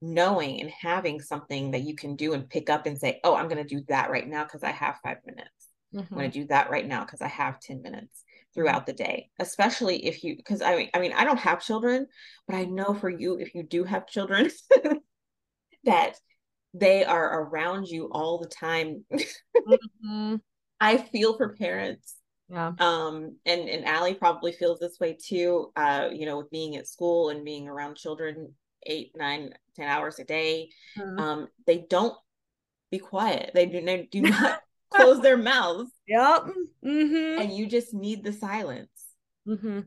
[0.00, 3.48] knowing and having something that you can do and pick up and say, oh, I'm
[3.48, 5.50] going to do that right now because I have five minutes.
[5.94, 6.14] Mm-hmm.
[6.14, 8.24] I'm going to do that right now because I have 10 minutes
[8.54, 12.06] throughout the day especially if you because I mean I mean I don't have children
[12.46, 14.50] but I know for you if you do have children
[15.84, 16.16] that
[16.74, 19.04] they are around you all the time.
[19.12, 20.36] mm-hmm.
[20.80, 22.16] I feel for parents.
[22.50, 22.72] Yeah.
[22.78, 25.72] Um, and, and Allie probably feels this way too.
[25.76, 28.52] Uh, you know, with being at school and being around children
[28.84, 30.68] eight, nine, ten hours a day.
[30.98, 31.18] Mm-hmm.
[31.18, 32.14] Um, they don't
[32.90, 33.52] be quiet.
[33.54, 34.60] They do, they do not
[34.94, 35.90] close their mouths.
[36.06, 36.48] Yep.
[36.84, 37.40] Mm-hmm.
[37.40, 38.90] And you just need the silence.
[39.48, 39.80] Mm-hmm.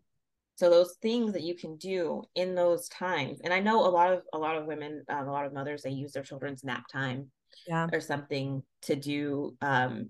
[0.56, 4.12] So those things that you can do in those times, and I know a lot
[4.12, 6.86] of a lot of women, um, a lot of mothers, they use their children's nap
[6.92, 7.30] time,
[7.68, 9.56] yeah, or something to do.
[9.62, 10.10] Um,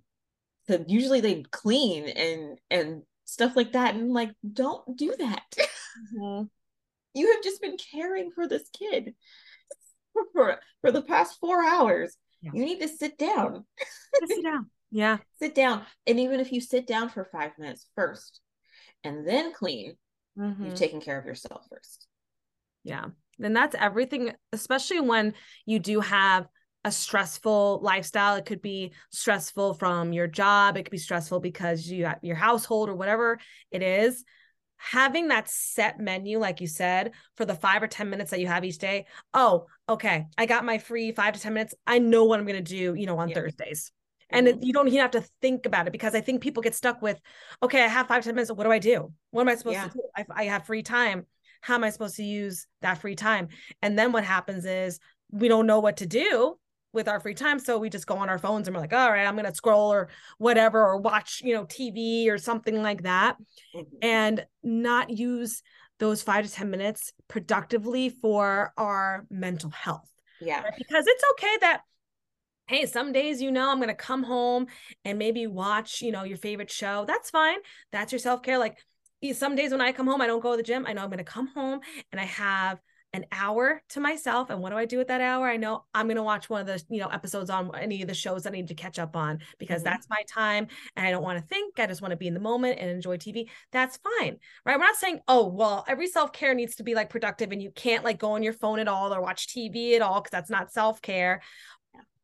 [0.68, 5.44] to usually they clean and and stuff like that, and like don't do that.
[6.16, 6.44] Mm-hmm.
[7.16, 9.16] you have just been caring for this kid
[10.32, 12.16] for for the past four hours.
[12.42, 12.52] Yeah.
[12.54, 13.66] You need to sit down.
[14.28, 14.70] sit down.
[14.92, 15.18] Yeah.
[15.40, 15.84] sit down.
[16.06, 18.42] And even if you sit down for five minutes first
[19.04, 19.96] and then clean,
[20.38, 20.66] mm-hmm.
[20.66, 22.08] you've taken care of yourself first.
[22.84, 23.06] Yeah.
[23.42, 25.34] And that's everything, especially when
[25.66, 26.48] you do have
[26.84, 28.36] a stressful lifestyle.
[28.36, 32.36] It could be stressful from your job, it could be stressful because you have your
[32.36, 33.40] household or whatever
[33.72, 34.24] it is.
[34.80, 38.46] Having that set menu, like you said, for the five or 10 minutes that you
[38.46, 39.08] have each day.
[39.34, 40.28] Oh, okay.
[40.38, 41.74] I got my free five to 10 minutes.
[41.88, 43.36] I know what I'm going to do, you know, on yeah.
[43.36, 43.92] Thursdays
[44.30, 44.64] and mm-hmm.
[44.64, 47.20] you don't even have to think about it because i think people get stuck with
[47.64, 49.88] okay i have five ten minutes what do i do what am i supposed yeah.
[49.88, 51.26] to do I, I have free time
[51.62, 53.50] how am i supposed to use that free time
[53.82, 55.00] and then what happens is
[55.32, 56.58] we don't know what to do
[56.94, 59.12] with our free time so we just go on our phones and we're like all
[59.12, 63.04] right i'm going to scroll or whatever or watch you know tv or something like
[63.04, 63.38] that
[63.76, 63.84] mm-hmm.
[64.02, 65.62] and not use
[66.00, 70.10] those five to ten minutes productively for our mental health
[70.40, 70.74] yeah right?
[70.78, 71.82] because it's okay that
[72.68, 74.68] hey some days you know i'm going to come home
[75.06, 77.58] and maybe watch you know your favorite show that's fine
[77.92, 78.78] that's your self-care like
[79.34, 81.10] some days when i come home i don't go to the gym i know i'm
[81.10, 81.80] going to come home
[82.12, 82.80] and i have
[83.14, 85.48] an hour to myself and what do i do with that hour?
[85.48, 88.08] I know i'm going to watch one of the you know episodes on any of
[88.08, 89.92] the shows i need to catch up on because mm-hmm.
[89.92, 92.34] that's my time and i don't want to think i just want to be in
[92.34, 94.78] the moment and enjoy tv that's fine right?
[94.78, 98.04] We're not saying oh well every self-care needs to be like productive and you can't
[98.04, 100.72] like go on your phone at all or watch tv at all because that's not
[100.72, 101.42] self-care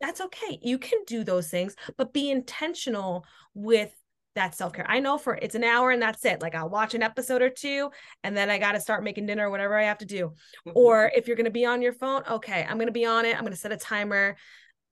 [0.04, 0.60] that's okay.
[0.62, 3.89] You can do those things, but be intentional with
[4.36, 4.86] that self-care.
[4.89, 6.41] I know for it's an hour and that's it.
[6.41, 7.89] Like I'll watch an episode or two
[8.22, 10.34] and then I got to start making dinner or whatever I have to do.
[10.68, 10.72] Mm-hmm.
[10.76, 13.24] Or if you're going to be on your phone, okay, I'm going to be on
[13.24, 13.36] it.
[13.36, 14.36] I'm going to set a timer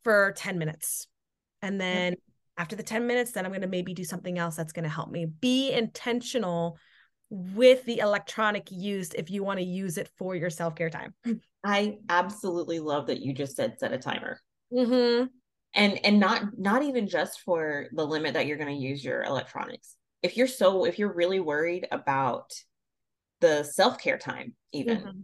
[0.05, 1.07] for 10 minutes.
[1.62, 2.62] And then mm-hmm.
[2.62, 4.89] after the 10 minutes, then I'm going to maybe do something else that's going to
[4.89, 5.26] help me.
[5.26, 6.78] Be intentional
[7.30, 11.14] with the electronic use if you want to use it for your self-care time.
[11.66, 14.39] I absolutely love that you just said set a timer
[14.74, 15.26] mm-hmm.
[15.74, 19.24] and and not not even just for the limit that you're going to use your
[19.24, 22.51] electronics if you're so if you're really worried about
[23.39, 25.19] the self-care time even mm-hmm.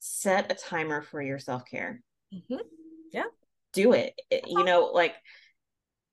[0.00, 2.56] set a timer for your self-care mm-hmm.
[3.12, 3.24] yeah
[3.72, 4.14] do it.
[4.46, 5.14] you know like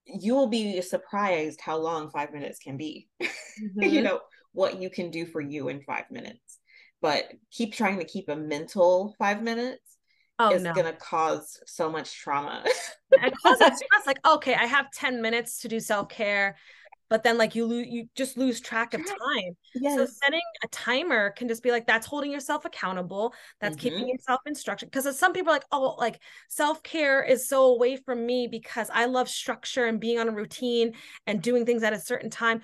[0.06, 3.30] you will be surprised how long five minutes can be you
[3.78, 4.04] mm-hmm.
[4.04, 4.20] know
[4.54, 6.60] what you can do for you in five minutes
[7.02, 9.98] but keep trying to keep a mental five minutes
[10.42, 10.74] oh, is no.
[10.74, 12.64] going to cause so much trauma.
[13.12, 14.06] it causes stress.
[14.06, 16.56] Like, okay, I have 10 minutes to do self care,
[17.10, 19.58] but then like you lose, you just lose track of time.
[19.76, 19.98] Yes.
[19.98, 23.34] So setting a timer can just be like, that's holding yourself accountable.
[23.60, 23.82] That's mm-hmm.
[23.82, 24.86] keeping yourself in structure.
[24.86, 28.90] Because some people are like, oh, like self care is so away from me because
[28.94, 30.94] I love structure and being on a routine
[31.28, 32.62] and doing things at a certain time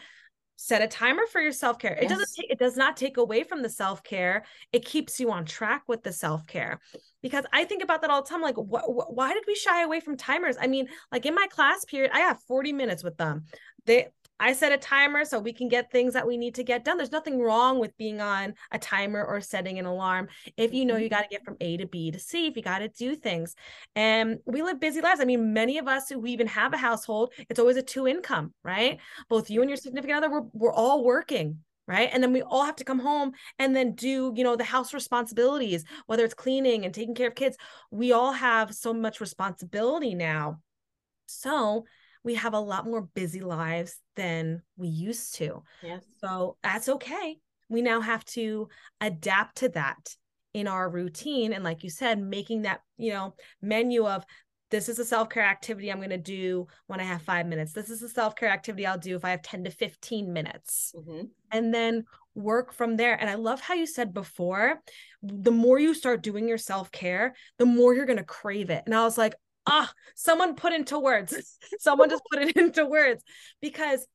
[0.57, 1.97] set a timer for your self-care.
[2.01, 2.03] Yes.
[2.03, 4.43] it doesn't take it does not take away from the self-care.
[4.73, 6.81] It keeps you on track with the self-care.
[7.21, 9.83] Because i think about that all the time like wh- wh- why did we shy
[9.83, 10.57] away from timers?
[10.59, 13.45] I mean like in my class period i have 40 minutes with them.
[13.85, 14.07] They
[14.39, 16.97] I set a timer so we can get things that we need to get done.
[16.97, 20.27] There's nothing wrong with being on a timer or setting an alarm.
[20.57, 21.15] If you know you mm-hmm.
[21.15, 23.55] got to get from A to B to C, if you got to do things.
[23.95, 25.21] And we live busy lives.
[25.21, 28.53] I mean, many of us who even have a household, it's always a two income,
[28.63, 28.99] right?
[29.29, 32.65] Both you and your significant other, we're, we're all working right and then we all
[32.65, 36.83] have to come home and then do you know the house responsibilities whether it's cleaning
[36.85, 37.57] and taking care of kids
[37.91, 40.59] we all have so much responsibility now
[41.27, 41.85] so
[42.27, 45.63] we have a lot more busy lives than we used to.
[45.81, 46.03] Yes.
[46.19, 47.37] So that's okay.
[47.69, 48.67] We now have to
[48.99, 50.13] adapt to that
[50.53, 51.53] in our routine.
[51.53, 54.25] And like you said, making that, you know, menu of
[54.71, 57.71] this is a self-care activity I'm going to do when I have five minutes.
[57.71, 60.93] This is a self-care activity I'll do if I have 10 to 15 minutes.
[60.97, 61.27] Mm-hmm.
[61.53, 62.03] And then
[62.35, 63.15] work from there.
[63.15, 64.81] And I love how you said before,
[65.23, 68.83] the more you start doing your self-care, the more you're going to crave it.
[68.85, 69.35] And I was like,
[69.67, 71.57] ah, someone put into words.
[71.79, 73.23] someone just put it into words
[73.61, 74.05] because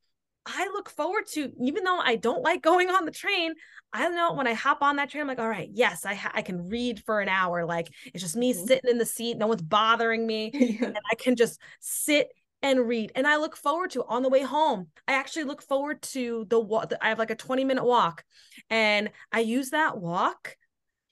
[0.44, 3.54] I look forward to, even though I don't like going on the train,
[3.92, 6.32] I know when I hop on that train, I'm like, all right, yes, I ha-
[6.34, 7.64] I can read for an hour.
[7.64, 8.66] Like it's just me mm-hmm.
[8.66, 10.50] sitting in the seat, no one's bothering me,
[10.82, 12.28] and I can just sit
[12.62, 13.12] and read.
[13.14, 14.88] And I look forward to on the way home.
[15.06, 16.92] I actually look forward to the walk.
[17.00, 18.24] I have like a 20 minute walk,
[18.70, 20.56] and I use that walk.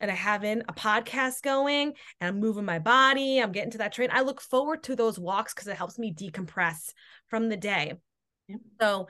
[0.01, 3.39] And I have in a podcast going and I'm moving my body.
[3.39, 4.09] I'm getting to that train.
[4.13, 6.93] I look forward to those walks because it helps me decompress
[7.29, 7.95] from the day.
[8.49, 8.57] Yeah.
[8.81, 9.09] So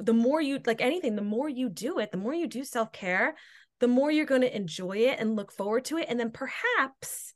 [0.00, 2.90] the more you like anything, the more you do it, the more you do self
[2.92, 3.36] care,
[3.80, 6.06] the more you're going to enjoy it and look forward to it.
[6.08, 7.34] And then perhaps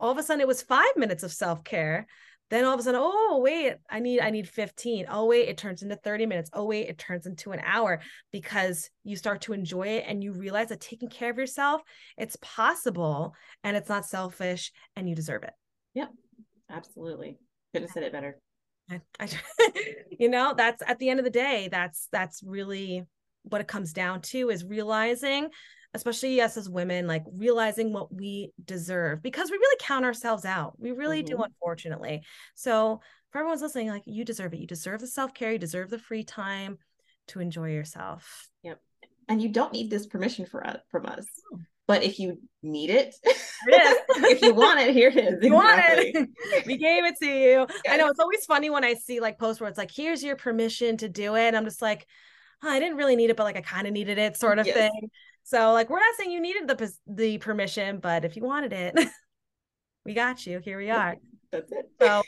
[0.00, 2.06] all of a sudden it was five minutes of self care
[2.50, 5.56] then all of a sudden oh wait i need i need 15 oh wait it
[5.56, 6.50] turns into 30 minutes.
[6.52, 8.00] Oh wait it turns into an hour.
[8.32, 11.82] Because you start to enjoy it and you realize that taking care of yourself
[12.16, 13.34] it's possible
[13.64, 15.52] and it's not selfish and you deserve it.
[15.94, 16.10] Yep.
[16.70, 17.38] Absolutely.
[17.72, 18.38] Couldn't have said it better.
[18.90, 19.28] I, I,
[20.18, 23.04] you know that's at the end of the day that's that's really
[23.42, 25.48] what it comes down to is realizing
[25.94, 30.74] especially us as women, like realizing what we deserve because we really count ourselves out.
[30.78, 31.36] We really mm-hmm.
[31.36, 32.22] do, unfortunately.
[32.54, 34.60] So, for everyone's listening, like you deserve it.
[34.60, 36.78] You deserve the self care, you deserve the free time
[37.28, 38.48] to enjoy yourself.
[38.62, 38.80] Yep.
[39.28, 41.26] And you don't need this permission for us from us.
[41.86, 45.42] But if you need it, if you want it, here it is.
[45.42, 46.28] You want it.
[46.66, 47.66] we gave it to you.
[47.88, 50.36] I know it's always funny when I see like posts where it's like, here's your
[50.36, 51.54] permission to do it.
[51.54, 52.06] I'm just like,
[52.62, 54.66] oh, I didn't really need it, but like I kind of needed it, sort of
[54.66, 54.76] yes.
[54.76, 55.10] thing.
[55.48, 59.08] So like we're not saying you needed the the permission, but if you wanted it,
[60.04, 60.58] we got you.
[60.58, 61.16] Here we are.
[61.50, 61.90] That's it.
[61.98, 62.22] So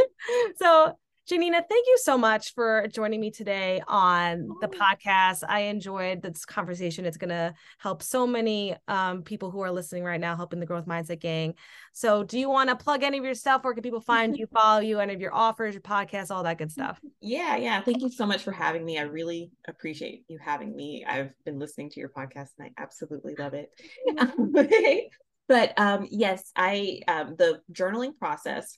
[0.56, 0.98] so
[1.30, 4.70] Ja'Nina, thank you so much for joining me today on the oh.
[4.70, 5.44] podcast.
[5.48, 7.06] I enjoyed this conversation.
[7.06, 10.66] It's going to help so many um, people who are listening right now, helping the
[10.66, 11.54] Growth Mindset Gang.
[11.92, 13.62] So, do you want to plug any of your stuff?
[13.62, 16.58] Where can people find you, follow you, any of your offers, your podcasts, all that
[16.58, 16.98] good stuff?
[17.20, 17.80] Yeah, yeah.
[17.82, 18.98] Thank you so much for having me.
[18.98, 21.04] I really appreciate you having me.
[21.06, 23.70] I've been listening to your podcast and I absolutely love it.
[25.48, 28.76] but um, yes, I um, the journaling process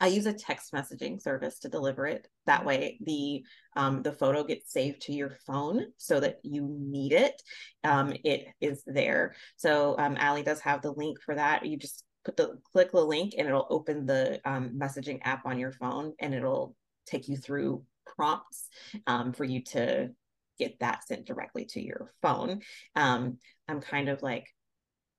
[0.00, 2.28] I use a text messaging service to deliver it.
[2.46, 3.44] That way, the
[3.76, 7.40] um, the photo gets saved to your phone so that you need it.
[7.84, 9.34] Um, it is there.
[9.56, 11.64] So um, Allie does have the link for that.
[11.66, 15.58] You just put the click the link and it'll open the um, messaging app on
[15.58, 16.74] your phone and it'll
[17.06, 17.84] take you through
[18.16, 18.68] prompts
[19.06, 20.10] um, for you to
[20.58, 22.60] get that sent directly to your phone.
[22.96, 23.38] Um,
[23.68, 24.46] I'm kind of like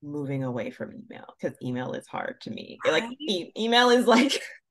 [0.01, 2.77] moving away from email because email is hard to me.
[2.85, 4.41] Like e- email is like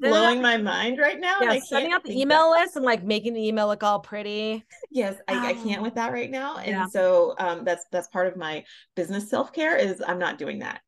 [0.00, 1.38] blowing my mind right now.
[1.40, 2.60] Yeah, setting up the email that.
[2.60, 4.64] list and like making the email look all pretty.
[4.90, 6.58] Yes, I, I can't with that right now.
[6.58, 6.86] And yeah.
[6.86, 10.80] so um, that's that's part of my business self-care is I'm not doing that.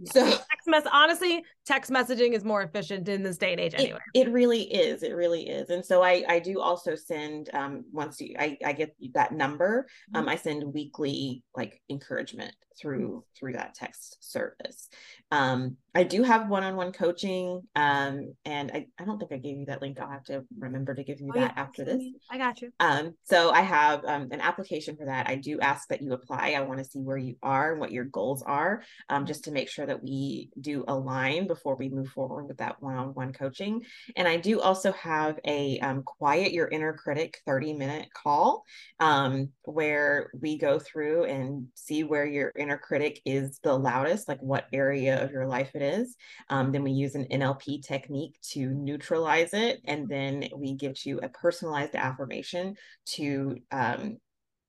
[0.00, 0.12] Yeah.
[0.12, 3.98] So text mess honestly, text messaging is more efficient in this day and age anyway.
[4.14, 5.02] It, it really is.
[5.02, 5.68] It really is.
[5.68, 9.86] And so I I do also send um once you I, I get that number,
[10.14, 10.30] um mm-hmm.
[10.30, 14.88] I send weekly like encouragement through through that text service.
[15.30, 19.66] Um I do have one-on-one coaching um and I, I don't think I gave you
[19.66, 20.00] that link.
[20.00, 21.62] I'll have to remember to give you oh, that yeah.
[21.62, 22.02] after this.
[22.30, 22.70] I got you.
[22.80, 25.28] Um so I have um, an application for that.
[25.28, 26.54] I do ask that you apply.
[26.56, 29.50] I want to see where you are and what your goals are um just to
[29.50, 33.82] make sure that we do align before we move forward with that one-on-one coaching.
[34.16, 38.64] And I do also have a um, quiet your inner critic 30 minute call
[39.00, 44.40] um, where we go through and see where your inner critic is the loudest, like
[44.40, 46.16] what area of your life it is.
[46.50, 49.80] Um, then we use an NLP technique to neutralize it.
[49.84, 52.76] And then we give you a personalized affirmation
[53.16, 54.18] to um,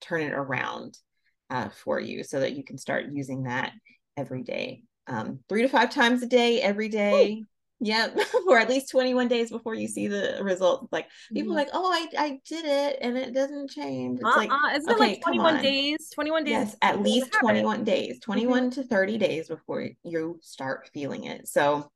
[0.02, 0.98] turn it around
[1.50, 3.72] uh, for you so that you can start using that
[4.18, 7.43] every day um, three to five times a day, every day.
[7.82, 10.88] Yep, for at least 21 days before you see the results.
[10.91, 11.57] Like people mm-hmm.
[11.57, 14.20] like, oh, I, I did it and it doesn't change.
[14.20, 14.36] It's uh-uh.
[14.36, 16.10] like, isn't okay, it like 21 days?
[16.14, 16.51] 21 days.
[16.51, 18.82] Yes, at least 21 days, 21 mm-hmm.
[18.82, 21.47] to 30 days before you start feeling it.
[21.47, 21.89] So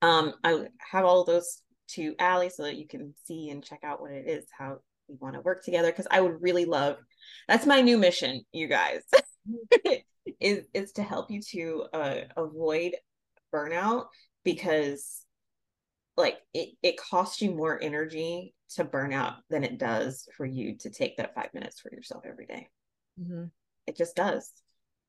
[0.00, 4.00] um, I have all those to Allie so that you can see and check out
[4.00, 5.90] what it is, how we want to work together.
[5.90, 6.96] Cause I would really love,
[7.48, 9.02] that's my new mission, you guys.
[10.40, 12.94] is is to help you to uh, avoid
[13.52, 14.06] burnout
[14.44, 15.22] because
[16.16, 20.76] like it, it costs you more energy to burn out than it does for you
[20.78, 22.68] to take that five minutes for yourself every day.
[23.20, 23.44] Mm-hmm.
[23.86, 24.50] it just does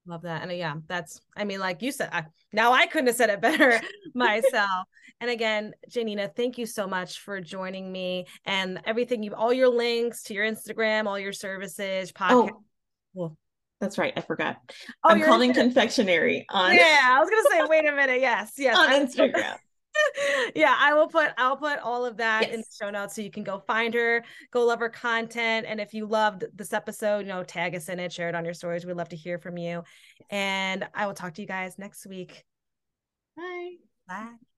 [0.05, 3.07] love that and uh, yeah that's i mean like you said I, now i couldn't
[3.07, 3.81] have said it better
[4.13, 4.85] myself
[5.19, 9.69] and again Ja'Nina thank you so much for joining me and everything you all your
[9.69, 12.61] links to your instagram all your services podcast oh.
[13.15, 13.37] Well,
[13.79, 14.13] that's right.
[14.15, 14.57] I forgot.
[15.03, 16.73] Oh, I'm calming confectionary on.
[16.73, 18.21] Yeah, I was gonna say, wait a minute.
[18.21, 18.77] Yes, yes.
[18.79, 19.57] on Instagram.
[20.55, 22.53] yeah, I will put I'll put all of that Yes.
[22.53, 25.65] in the show notes so you can go find her, go love her content.
[25.67, 28.45] And if you loved this episode, you know, tag us in it, share it on
[28.45, 28.85] your stories.
[28.85, 29.83] We'd love to hear from you.
[30.29, 32.43] And I will talk to you guys next week.
[33.37, 33.75] Bye.
[34.07, 34.54] Bye.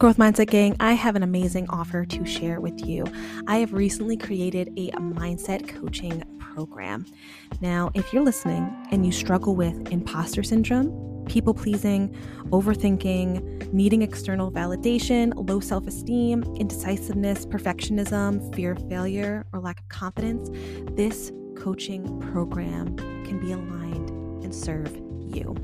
[0.00, 3.04] Growth Mindset Gang, I have an amazing offer to share with you.
[3.46, 7.04] I have recently created a mindset coaching program.
[7.60, 14.50] Now, if you're listening and you struggle with imposter syndrome, people pleasing, overthinking, needing external
[14.50, 20.48] validation, low self esteem, indecisiveness, perfectionism, fear of failure, or lack of confidence,
[20.96, 22.96] this coaching program
[23.26, 24.08] can be aligned
[24.42, 25.54] and serve you.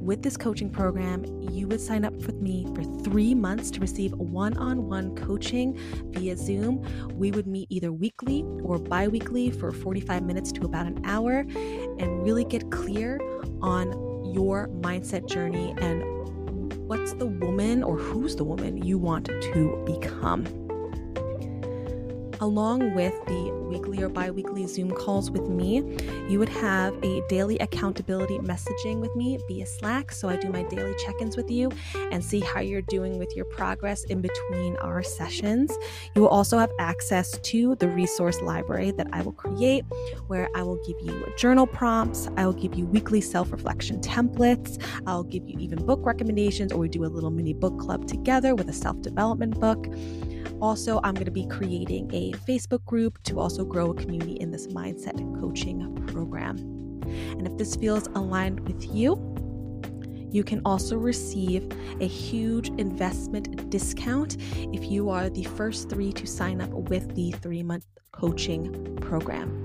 [0.00, 4.12] With this coaching program, you would sign up with me for three months to receive
[4.14, 6.82] one on one coaching via Zoom.
[7.18, 11.44] We would meet either weekly or bi weekly for 45 minutes to about an hour
[11.50, 13.20] and really get clear
[13.60, 16.02] on your mindset journey and
[16.88, 20.46] what's the woman or who's the woman you want to become
[22.40, 25.82] along with the weekly or bi weekly Zoom calls with me,
[26.28, 30.12] you would have a daily accountability messaging with me via Slack.
[30.12, 31.70] So I do my daily check ins with you
[32.10, 35.72] and see how you're doing with your progress in between our sessions.
[36.14, 39.84] You will also have access to the resource library that I will create,
[40.26, 44.82] where I will give you journal prompts, I will give you weekly self reflection templates,
[45.06, 48.54] I'll give you even book recommendations, or we do a little mini book club together
[48.54, 49.86] with a self development book.
[50.60, 54.50] Also, I'm going to be creating a Facebook group to also grow a community in
[54.50, 56.56] this mindset coaching program.
[57.36, 59.16] And if this feels aligned with you,
[60.32, 61.68] you can also receive
[62.00, 64.38] a huge investment discount
[64.72, 69.64] if you are the first three to sign up with the three month coaching program.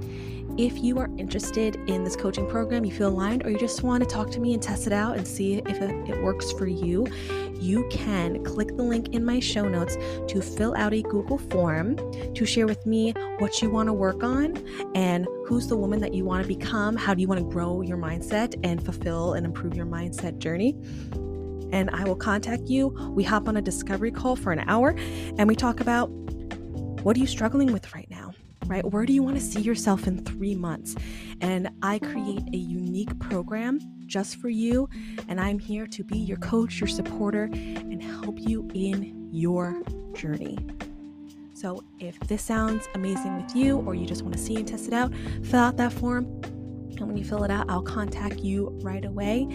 [0.58, 4.02] If you are interested in this coaching program, you feel aligned, or you just want
[4.04, 7.06] to talk to me and test it out and see if it works for you,
[7.60, 9.98] you can click the link in my show notes
[10.30, 11.98] to fill out a Google form
[12.34, 14.56] to share with me what you want to work on
[14.96, 16.96] and who's the woman that you want to become.
[16.96, 20.78] How do you want to grow your mindset and fulfill and improve your mindset journey?
[21.74, 22.89] And I will contact you.
[23.14, 24.96] We hop on a discovery call for an hour
[25.38, 26.06] and we talk about
[27.04, 28.32] what are you struggling with right now?
[28.68, 28.86] Right?
[28.86, 30.95] Where do you want to see yourself in three months?
[31.41, 34.89] And I create a unique program just for you.
[35.28, 39.82] And I'm here to be your coach, your supporter, and help you in your
[40.13, 40.57] journey.
[41.53, 44.88] So if this sounds amazing with you, or you just want to see and test
[44.88, 45.13] it out,
[45.43, 46.26] fill out that form.
[46.97, 49.47] And when you fill it out, I'll contact you right away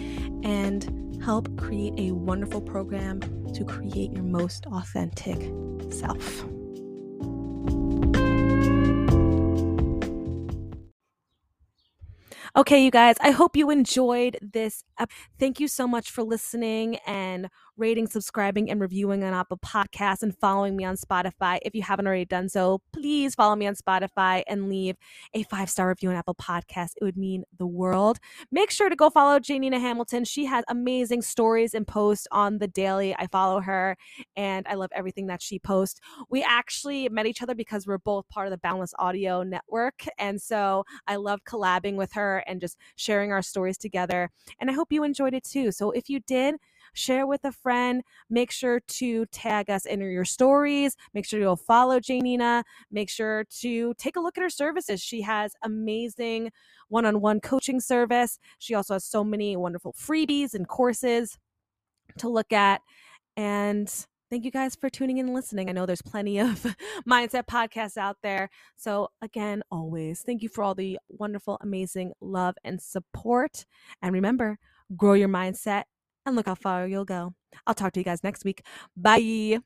[0.43, 3.19] and help create a wonderful program
[3.53, 5.51] to create your most authentic
[5.91, 6.43] self.
[12.55, 14.83] Okay, you guys, I hope you enjoyed this.
[15.39, 17.47] Thank you so much for listening and
[17.77, 21.59] rating, subscribing, and reviewing on Apple Podcasts and following me on Spotify.
[21.63, 24.97] If you haven't already done so, please follow me on Spotify and leave
[25.33, 26.93] a five star review on Apple Podcasts.
[26.99, 28.19] It would mean the world.
[28.51, 30.25] Make sure to go follow Ja'Nina Hamilton.
[30.25, 33.15] She has amazing stories and posts on the daily.
[33.17, 33.97] I follow her
[34.35, 35.99] and I love everything that she posts.
[36.29, 40.05] We actually met each other because we're both part of the Boundless Audio Network.
[40.17, 44.29] And so I love collabing with her and just sharing our stories together.
[44.59, 45.71] And I hope you enjoyed it too.
[45.71, 46.55] So if you did,
[46.93, 48.03] share with a friend.
[48.29, 50.95] Make sure to tag us in your stories.
[51.13, 52.63] Make sure you'll follow Ja'Nina.
[52.91, 55.01] Make sure to take a look at her services.
[55.01, 56.51] She has amazing
[56.89, 58.39] one on one coaching service.
[58.59, 61.37] She also has so many wonderful freebies and courses
[62.17, 62.81] to look at.
[63.37, 63.91] And
[64.29, 65.69] thank you guys for tuning in and listening.
[65.69, 66.75] I know there's plenty of
[67.09, 68.49] mindset podcasts out there.
[68.77, 73.65] So, again, always thank you for all the wonderful, amazing love and support.
[74.01, 74.57] And remember,
[74.95, 75.83] grow your mindset
[76.25, 77.33] and look how far you'll go.
[77.67, 78.63] I'll talk to you guys next week.
[78.95, 79.59] Bye.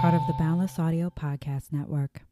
[0.00, 2.22] Part of the Boundless Audio Podcast Network.